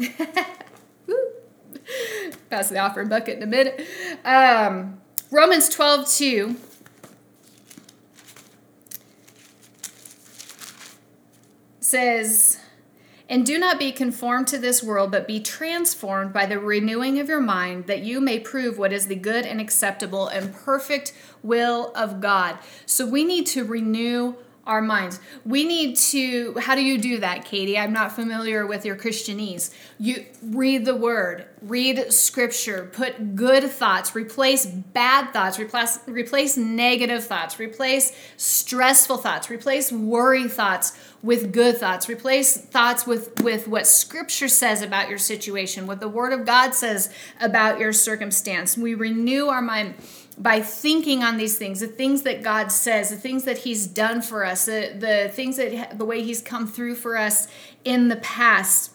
pass 2.50 2.70
the 2.70 2.80
offering 2.80 3.10
bucket 3.10 3.38
in 3.38 3.44
a 3.44 3.48
minute. 3.48 3.86
Um, 4.26 5.02
Romans 5.32 5.70
12 5.70 6.08
2. 6.10 6.56
says, 11.88 12.60
And 13.30 13.46
do 13.46 13.58
not 13.58 13.80
be 13.80 13.92
conformed 13.92 14.48
to 14.48 14.58
this 14.58 14.84
world, 14.84 15.10
but 15.10 15.26
be 15.26 15.40
transformed 15.40 16.34
by 16.34 16.46
the 16.46 16.60
renewing 16.60 17.18
of 17.20 17.30
your 17.30 17.40
mind, 17.40 17.88
that 17.88 18.04
you 18.04 18.20
may 18.20 18.40
prove 18.40 18.78
what 18.78 18.92
is 18.92 19.08
the 19.08 19.16
good 19.16 19.46
and 19.46 19.62
acceptable 19.62 20.28
and 20.28 20.54
perfect 20.54 21.14
will 21.42 21.92
of 21.96 22.20
God. 22.20 22.60
So 22.86 23.08
we 23.08 23.24
need 23.24 23.46
to 23.48 23.64
renew 23.64 24.36
our 24.68 24.82
minds. 24.82 25.20
We 25.46 25.64
need 25.64 25.96
to, 25.96 26.54
how 26.60 26.76
do 26.76 26.84
you 26.84 26.98
do 26.98 27.20
that, 27.20 27.46
Katie? 27.46 27.78
I'm 27.78 27.94
not 27.94 28.12
familiar 28.12 28.68
with 28.68 28.86
your 28.86 28.96
Christianese. 28.96 29.74
You 29.98 30.26
read 30.44 30.86
the 30.86 30.96
word, 30.96 31.46
read 31.62 32.12
scripture, 32.12 32.90
put 32.92 33.36
good 33.36 33.64
thoughts, 33.64 34.16
replace 34.16 34.66
bad 34.66 35.32
thoughts, 35.34 35.58
replace, 35.58 36.00
replace 36.06 36.58
negative 36.58 37.24
thoughts, 37.24 37.60
replace 37.60 38.12
stressful 38.36 39.18
thoughts, 39.18 39.50
replace 39.50 39.92
worry 39.92 40.48
thoughts 40.48 41.00
with 41.24 41.52
good 41.52 41.78
thoughts, 41.78 42.08
replace 42.08 42.58
thoughts 42.58 43.08
with, 43.08 43.42
with 43.42 43.68
what 43.68 43.88
scripture 43.88 44.48
says 44.48 44.82
about 44.82 45.10
your 45.10 45.18
situation, 45.18 45.88
what 45.88 46.00
the 46.00 46.10
word 46.10 46.34
of 46.34 46.46
God 46.46 46.74
says 46.74 47.12
about 47.42 47.80
your 47.80 47.94
circumstance. 47.94 48.78
We 48.78 48.94
renew 48.94 49.48
our 49.48 49.62
mind 49.62 49.96
by 50.38 50.62
thinking 50.62 51.24
on 51.24 51.38
these 51.38 51.58
things, 51.58 51.80
the 51.80 51.88
things 51.88 52.22
that 52.22 52.44
God 52.44 52.72
says, 52.72 53.10
the 53.10 53.16
things 53.16 53.44
that 53.46 53.60
He's 53.60 53.88
done 53.88 54.22
for 54.22 54.46
us, 54.46 54.66
the, 54.66 54.94
the 54.98 55.30
things 55.34 55.58
that 55.58 55.98
the 55.98 56.06
way 56.06 56.22
He's 56.22 56.42
come 56.42 56.68
through 56.68 56.96
for 56.96 57.18
us 57.18 57.48
in 57.84 58.08
the 58.08 58.18
past. 58.18 58.92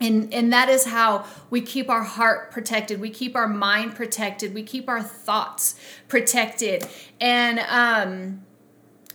And, 0.00 0.32
and 0.32 0.52
that 0.52 0.68
is 0.68 0.86
how 0.86 1.26
we 1.50 1.60
keep 1.60 1.88
our 1.88 2.02
heart 2.02 2.50
protected. 2.50 3.00
We 3.00 3.10
keep 3.10 3.36
our 3.36 3.46
mind 3.46 3.94
protected. 3.94 4.54
We 4.54 4.62
keep 4.62 4.88
our 4.88 5.02
thoughts 5.02 5.78
protected. 6.08 6.86
And 7.20 7.60
um, 7.60 8.42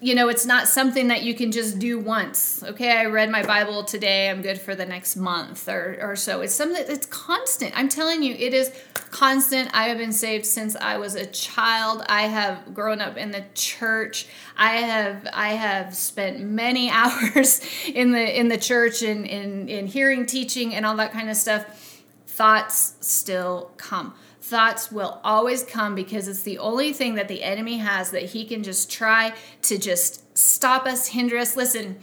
you 0.01 0.15
know, 0.15 0.29
it's 0.29 0.45
not 0.45 0.67
something 0.67 1.09
that 1.09 1.23
you 1.23 1.33
can 1.33 1.51
just 1.51 1.77
do 1.77 1.99
once. 1.99 2.63
Okay, 2.63 2.91
I 2.91 3.05
read 3.05 3.29
my 3.29 3.43
Bible 3.43 3.83
today, 3.83 4.29
I'm 4.29 4.41
good 4.41 4.59
for 4.59 4.73
the 4.73 4.85
next 4.85 5.17
month 5.17 5.67
or, 5.67 5.97
or 6.01 6.15
so. 6.15 6.39
It's 6.41 6.53
something 6.53 6.85
that's 6.87 7.05
constant. 7.07 7.77
I'm 7.77 7.89
telling 7.89 8.23
you, 8.23 8.33
it 8.33 8.53
is 8.53 8.71
constant. 8.93 9.69
I 9.73 9.89
have 9.89 9.97
been 9.97 10.13
saved 10.13 10.45
since 10.45 10.77
I 10.77 10.97
was 10.97 11.15
a 11.15 11.25
child. 11.25 12.03
I 12.07 12.23
have 12.23 12.73
grown 12.73 13.01
up 13.01 13.17
in 13.17 13.31
the 13.31 13.43
church. 13.53 14.27
I 14.57 14.77
have 14.77 15.27
I 15.33 15.49
have 15.49 15.93
spent 15.93 16.39
many 16.39 16.89
hours 16.91 17.61
in 17.87 18.11
the 18.11 18.39
in 18.39 18.47
the 18.47 18.57
church 18.57 19.01
and 19.01 19.25
in, 19.25 19.67
in 19.67 19.87
hearing 19.87 20.25
teaching 20.25 20.73
and 20.75 20.85
all 20.85 20.95
that 20.97 21.11
kind 21.11 21.29
of 21.29 21.35
stuff. 21.35 21.88
Thoughts 22.39 22.95
still 23.01 23.71
come 23.75 24.13
thoughts 24.41 24.91
will 24.91 25.19
always 25.25 25.63
come 25.63 25.93
because 25.93 26.29
it's 26.29 26.41
the 26.43 26.57
only 26.57 26.93
thing 26.93 27.15
that 27.15 27.27
the 27.27 27.43
enemy 27.43 27.77
has 27.77 28.11
that 28.11 28.23
he 28.23 28.45
can 28.45 28.63
just 28.63 28.89
try 28.89 29.33
to 29.61 29.77
just 29.77 30.37
stop 30.37 30.85
us, 30.85 31.07
hinder 31.07 31.37
us. 31.37 31.57
Listen, 31.57 31.99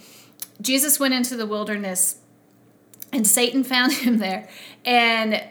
Jesus 0.60 1.00
went 1.00 1.14
into 1.14 1.36
the 1.36 1.46
wilderness 1.46 2.18
and 3.12 3.26
Satan 3.26 3.64
found 3.74 3.92
him 3.92 4.18
there 4.18 4.46
and 4.84 5.42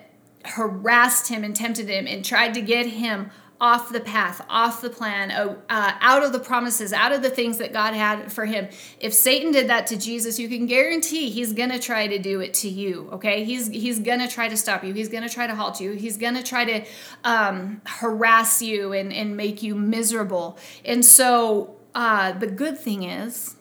harassed 0.46 1.30
him 1.30 1.44
and 1.44 1.56
tempted 1.56 1.90
him 1.90 2.06
and 2.06 2.24
tried 2.24 2.54
to 2.54 2.62
get 2.62 2.86
him 2.86 3.32
off 3.66 3.92
the 3.92 4.00
path, 4.00 4.46
off 4.48 4.80
the 4.80 4.92
plan, 4.92 5.32
uh, 5.32 5.92
out 6.00 6.22
of 6.22 6.32
the 6.32 6.40
promises, 6.40 6.94
out 6.94 7.12
of 7.12 7.24
the 7.24 7.32
things 7.32 7.58
that 7.58 7.74
God 7.74 7.96
had 7.96 8.32
for 8.32 8.46
him. 8.46 8.68
If 9.00 9.12
Satan 9.12 9.52
did 9.52 9.70
that 9.70 9.88
to 9.88 9.98
Jesus, 9.98 10.38
you 10.38 10.48
can 10.48 10.68
guarantee 10.68 11.32
he's 11.32 11.52
going 11.52 11.72
to 11.72 11.80
try 11.80 12.06
to 12.06 12.20
do 12.20 12.42
it 12.42 12.54
to 12.56 12.70
you, 12.70 13.10
okay? 13.14 13.44
He's 13.44 13.68
he's 13.68 13.98
going 13.98 14.20
to 14.20 14.28
try 14.28 14.50
to 14.50 14.56
stop 14.56 14.84
you. 14.84 14.94
He's 14.94 15.10
going 15.10 15.28
to 15.28 15.34
try 15.34 15.48
to 15.48 15.56
halt 15.56 15.82
you. 15.82 15.94
He's 15.94 16.18
going 16.18 16.36
to 16.36 16.44
try 16.44 16.64
to 16.66 16.86
um, 17.24 17.82
harass 17.86 18.62
you 18.62 18.94
and, 18.94 19.12
and 19.12 19.36
make 19.36 19.64
you 19.64 19.74
miserable. 19.74 20.60
And 20.86 21.04
so 21.04 21.76
uh, 21.96 22.34
the 22.34 22.48
good 22.48 22.78
thing 22.78 23.02
is 23.02 23.56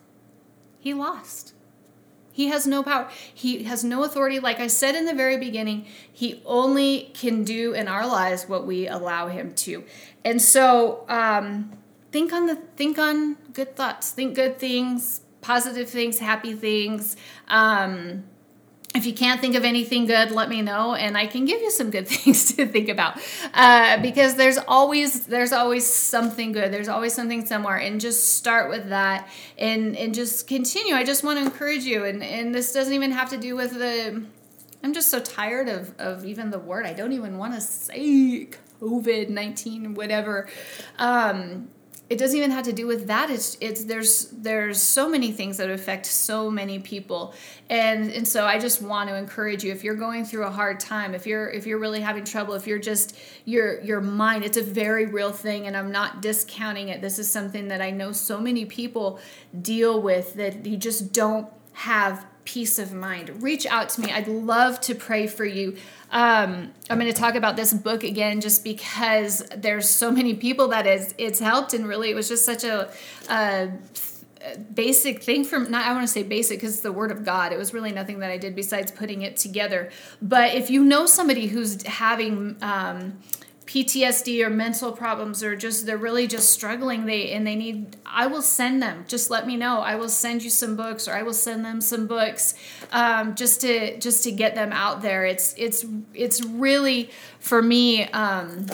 he 0.77 0.93
lost. 0.93 1.54
He 2.35 2.47
has 2.47 2.67
no 2.67 2.83
power. 2.83 3.09
He 3.33 3.63
has 3.63 3.81
no 3.85 4.03
authority. 4.03 4.39
Like 4.39 4.59
I 4.59 4.67
said 4.67 4.93
in 4.93 5.05
the 5.05 5.13
very 5.13 5.37
beginning, 5.37 5.85
he 6.11 6.41
only 6.45 7.11
can 7.13 7.45
do 7.45 7.71
in 7.71 7.87
our 7.87 8.05
lives 8.05 8.49
what 8.49 8.67
we 8.67 8.89
allow 8.89 9.29
him 9.29 9.53
to. 9.63 9.85
And 10.25 10.41
so 10.41 11.05
um, 11.07 11.71
think 12.11 12.33
on 12.33 12.47
the 12.47 12.55
think 12.75 12.99
on 12.99 13.35
good 13.53 13.77
thoughts. 13.77 14.11
Think 14.11 14.35
good 14.35 14.59
things, 14.59 15.21
positive 15.39 15.89
things, 15.89 16.19
happy 16.19 16.53
things. 16.53 17.15
Um, 17.47 18.25
if 18.95 19.05
you 19.05 19.13
can't 19.13 19.41
think 19.41 19.55
of 19.55 19.65
anything 19.65 20.05
good, 20.05 20.31
let 20.31 20.49
me 20.49 20.61
know, 20.61 20.95
and 20.95 21.17
I 21.17 21.27
can 21.27 21.45
give 21.45 21.61
you 21.61 21.69
some 21.69 21.91
good 21.91 22.07
things 22.07 22.55
to 22.55 22.65
think 22.65 22.89
about. 22.89 23.19
Uh, 23.53 24.01
because 24.01 24.35
there's 24.35 24.57
always 24.57 25.25
there's 25.25 25.51
always 25.51 25.85
something 25.85 26.51
good. 26.51 26.71
There's 26.71 26.87
always 26.87 27.13
something 27.13 27.45
somewhere, 27.45 27.77
and 27.77 27.99
just 27.99 28.35
start 28.35 28.69
with 28.69 28.89
that, 28.89 29.27
and 29.57 29.95
and 29.95 30.15
just 30.15 30.47
continue. 30.47 30.95
I 30.95 31.03
just 31.03 31.23
want 31.23 31.39
to 31.39 31.45
encourage 31.45 31.83
you, 31.83 32.05
and 32.05 32.23
and 32.23 32.55
this 32.55 32.73
doesn't 32.73 32.93
even 32.93 33.11
have 33.11 33.29
to 33.31 33.37
do 33.37 33.55
with 33.55 33.73
the. 33.73 34.23
I'm 34.83 34.93
just 34.93 35.09
so 35.09 35.19
tired 35.19 35.67
of 35.67 35.93
of 35.99 36.25
even 36.25 36.51
the 36.51 36.59
word. 36.59 36.85
I 36.85 36.93
don't 36.93 37.13
even 37.13 37.37
want 37.37 37.53
to 37.55 37.61
say 37.61 38.49
COVID 38.81 39.29
nineteen 39.29 39.93
whatever. 39.93 40.47
Um, 40.97 41.69
it 42.07 42.19
doesn't 42.19 42.37
even 42.37 42.51
have 42.51 42.65
to 42.65 42.73
do 42.73 42.85
with 42.85 43.07
that. 43.07 43.31
It's 43.31 43.57
it's 43.59 43.85
there's 43.85 44.27
there's 44.29 44.79
so 44.79 45.09
many 45.09 45.31
things 45.31 45.57
that 45.57 45.71
affect 45.71 46.05
so 46.05 46.51
many 46.51 46.77
people. 46.77 47.33
And 47.69 48.11
and 48.11 48.27
so 48.27 48.45
i 48.45 48.59
just 48.59 48.81
want 48.83 49.09
to 49.09 49.15
encourage 49.15 49.63
you 49.63 49.71
if 49.71 49.83
you're 49.83 49.95
going 49.95 50.23
through 50.23 50.45
a 50.45 50.51
hard 50.51 50.79
time 50.79 51.15
if 51.15 51.25
you're 51.25 51.49
if 51.49 51.65
you're 51.65 51.79
really 51.79 51.99
having 51.99 52.23
trouble 52.23 52.53
if 52.53 52.67
you're 52.67 52.77
just 52.77 53.17
your 53.45 53.81
your 53.81 54.01
mind 54.01 54.45
it's 54.45 54.57
a 54.57 54.61
very 54.61 55.07
real 55.07 55.31
thing 55.31 55.65
and 55.65 55.75
i'm 55.75 55.91
not 55.91 56.21
discounting 56.21 56.89
it. 56.89 57.01
This 57.01 57.17
is 57.17 57.27
something 57.27 57.69
that 57.69 57.81
i 57.81 57.89
know 57.89 58.11
so 58.11 58.39
many 58.39 58.65
people 58.65 59.19
deal 59.59 59.99
with 59.99 60.35
that 60.35 60.63
you 60.63 60.77
just 60.77 61.11
don't 61.11 61.47
have 61.73 62.25
peace 62.45 62.79
of 62.79 62.93
mind 62.93 63.43
reach 63.43 63.65
out 63.65 63.89
to 63.89 64.01
me 64.01 64.11
i'd 64.13 64.27
love 64.27 64.79
to 64.79 64.95
pray 64.95 65.27
for 65.27 65.45
you 65.45 65.75
um, 66.11 66.71
I'm 66.89 66.97
going 66.97 67.11
to 67.11 67.19
talk 67.19 67.35
about 67.35 67.57
this 67.57 67.73
book 67.73 68.03
again 68.03 68.39
just 68.39 68.63
because 68.63 69.39
there's 69.55 69.89
so 69.89 70.11
many 70.11 70.35
people 70.35 70.69
that 70.69 70.87
is 70.87 71.13
it's 71.17 71.39
helped 71.39 71.73
and 71.73 71.85
really 71.85 72.09
it 72.09 72.15
was 72.15 72.29
just 72.29 72.45
such 72.45 72.63
a, 72.63 72.89
a 73.27 73.69
basic 74.73 75.23
thing 75.23 75.43
from 75.43 75.69
not 75.71 75.85
I 75.85 75.91
want 75.93 76.05
to 76.05 76.11
say 76.11 76.23
basic 76.23 76.59
because 76.59 76.75
it's 76.75 76.83
the 76.83 76.91
word 76.91 77.11
of 77.11 77.25
God. 77.25 77.51
It 77.51 77.57
was 77.57 77.73
really 77.73 77.91
nothing 77.91 78.19
that 78.19 78.31
I 78.31 78.37
did 78.37 78.55
besides 78.55 78.91
putting 78.91 79.23
it 79.23 79.37
together. 79.37 79.91
But 80.21 80.53
if 80.53 80.69
you 80.69 80.83
know 80.83 81.05
somebody 81.05 81.47
who's 81.47 81.83
having 81.83 82.55
um, 82.61 83.19
PTSD 83.75 84.41
or 84.41 84.49
mental 84.49 84.93
problems 84.93 85.43
or 85.43 85.53
just 85.53 85.85
they're 85.85 85.97
really 85.97 86.27
just 86.27 86.49
struggling. 86.49 87.05
They 87.05 87.31
and 87.31 87.45
they 87.45 87.57
need 87.57 87.97
I 88.05 88.25
will 88.27 88.41
send 88.41 88.81
them. 88.81 89.03
Just 89.05 89.29
let 89.29 89.45
me 89.45 89.57
know. 89.57 89.81
I 89.81 89.95
will 89.95 90.07
send 90.07 90.43
you 90.43 90.49
some 90.49 90.77
books 90.77 91.09
or 91.09 91.13
I 91.13 91.23
will 91.23 91.33
send 91.33 91.65
them 91.65 91.81
some 91.81 92.07
books 92.07 92.53
um, 92.93 93.35
just 93.35 93.59
to 93.61 93.99
just 93.99 94.23
to 94.23 94.31
get 94.31 94.55
them 94.55 94.71
out 94.71 95.01
there. 95.01 95.25
It's 95.25 95.53
it's 95.57 95.85
it's 96.13 96.41
really 96.41 97.09
for 97.39 97.61
me 97.61 98.05
um, 98.11 98.67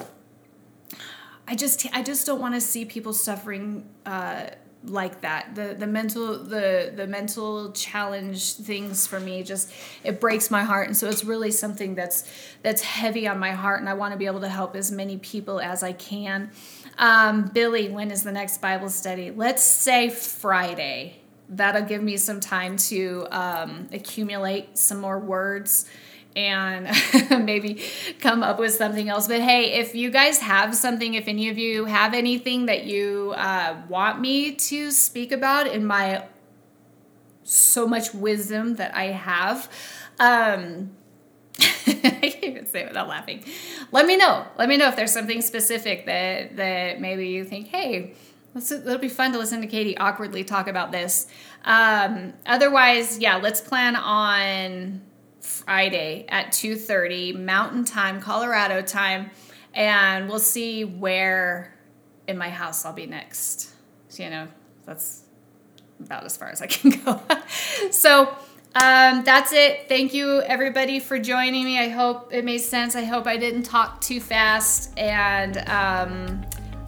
I 1.48 1.56
just 1.56 1.88
I 1.94 2.04
just 2.04 2.28
don't 2.28 2.40
want 2.40 2.54
to 2.54 2.62
see 2.62 2.86
people 2.86 3.14
suffering 3.14 3.90
uh, 4.06 4.52
like 4.84 5.22
that. 5.22 5.54
The 5.54 5.76
the 5.78 5.88
mental 5.88 6.38
the 6.38 6.92
the 6.96 7.06
mental 7.06 7.72
challenge 7.72 8.54
things 8.54 9.06
for 9.06 9.20
me 9.20 9.44
just 9.44 9.72
it 10.04 10.20
breaks 10.20 10.50
my 10.50 10.64
heart. 10.64 10.88
And 10.88 10.98
so 10.98 11.08
it's 11.08 11.24
really 11.24 11.52
something 11.52 11.96
that's 11.96 12.30
that's 12.64 12.82
heavy 12.82 13.28
on 13.28 13.40
my 13.40 13.52
heart 13.52 13.80
and 13.80 13.90
i 13.90 13.94
want 13.94 14.12
to 14.14 14.18
be 14.18 14.26
able 14.26 14.42
to 14.42 14.50
help 14.50 14.76
as 14.76 14.92
many 14.92 15.18
people 15.18 15.60
as 15.60 15.84
i 15.84 15.94
can. 15.94 16.52
Um, 16.98 17.46
billy 17.54 17.90
when 17.90 18.12
is 18.12 18.24
the 18.24 18.32
next 18.32 18.62
bible 18.62 18.90
study? 18.90 19.32
Let's 19.32 19.64
say 19.64 20.10
friday. 20.10 21.18
That'll 21.50 21.84
give 21.84 22.02
me 22.02 22.16
some 22.16 22.40
time 22.40 22.78
to 22.78 23.28
um, 23.30 23.90
accumulate 23.92 24.78
some 24.78 25.00
more 25.00 25.20
words 25.20 25.86
and 26.36 26.90
maybe 27.46 27.82
come 28.20 28.44
up 28.44 28.60
with 28.60 28.74
something 28.74 29.10
else. 29.10 29.28
But 29.28 29.42
hey, 29.42 29.74
if 29.80 29.96
you 29.96 30.10
guys 30.10 30.40
have 30.40 30.76
something, 30.76 31.14
if 31.14 31.28
any 31.28 31.50
of 31.50 31.58
you 31.58 31.86
have 31.86 32.14
anything 32.14 32.66
that 32.68 32.86
you 32.86 33.34
uh, 33.38 33.82
want 33.90 34.20
me 34.20 34.54
to 34.54 34.92
speak 34.92 35.32
about 35.32 35.68
in 35.68 35.86
my 35.86 36.26
so 37.44 37.88
much 37.88 38.14
wisdom 38.14 38.76
that 38.76 38.96
I 38.96 39.06
have, 39.06 39.70
um, 40.20 40.92
I 41.60 42.20
can't 42.22 42.44
even 42.44 42.66
say 42.66 42.82
it 42.82 42.88
without 42.88 43.08
laughing. 43.08 43.44
Let 43.92 44.06
me 44.06 44.18
know. 44.18 44.46
Let 44.58 44.70
me 44.70 44.78
know 44.78 44.88
if 44.88 44.96
there's 44.96 45.12
something 45.12 45.42
specific 45.42 46.06
that 46.06 46.56
that 46.56 47.02
maybe 47.02 47.28
you 47.28 47.44
think, 47.44 47.68
hey, 47.68 48.14
let's, 48.56 48.72
it'll 48.72 48.98
be 48.98 49.10
fun 49.10 49.32
to 49.34 49.38
listen 49.38 49.62
to 49.62 49.68
Katie 49.68 49.98
awkwardly 49.98 50.44
talk 50.44 50.68
about 50.68 50.92
this. 50.92 51.28
Um, 51.66 52.34
otherwise, 52.46 53.20
yeah, 53.20 53.36
let's 53.36 53.62
plan 53.62 53.96
on 53.96 55.02
Friday 55.42 56.26
at 56.30 56.52
2:30 56.52 57.34
Mountain 57.34 57.86
Time, 57.86 58.22
Colorado 58.22 58.82
time, 58.82 59.32
and 59.74 60.30
we'll 60.30 60.40
see 60.40 60.86
where 60.86 61.74
in 62.28 62.38
my 62.38 62.50
house 62.50 62.86
I'll 62.86 62.94
be 62.94 63.08
next. 63.08 63.74
So, 64.10 64.24
you 64.24 64.30
know, 64.30 64.48
that's 64.86 65.24
about 66.00 66.24
as 66.26 66.38
far 66.38 66.50
as 66.50 66.62
I 66.62 66.68
can 66.68 66.92
go. 67.06 67.22
so, 67.92 68.36
um, 68.74 69.24
that's 69.24 69.52
it. 69.52 69.90
Thank 69.90 70.14
you, 70.14 70.42
everybody, 70.42 71.00
for 71.00 71.20
joining 71.20 71.66
me. 71.66 71.78
I 71.78 71.90
hope 71.90 72.34
it 72.34 72.46
made 72.46 72.60
sense. 72.60 72.96
I 72.96 73.04
hope 73.04 73.28
I 73.28 73.38
didn't 73.38 73.64
talk 73.64 74.00
too 74.00 74.22
fast, 74.22 74.98
and 74.98 75.58
um, 75.70 76.42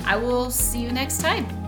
I 0.05 0.15
will 0.15 0.49
see 0.49 0.79
you 0.79 0.91
next 0.91 1.19
time. 1.19 1.62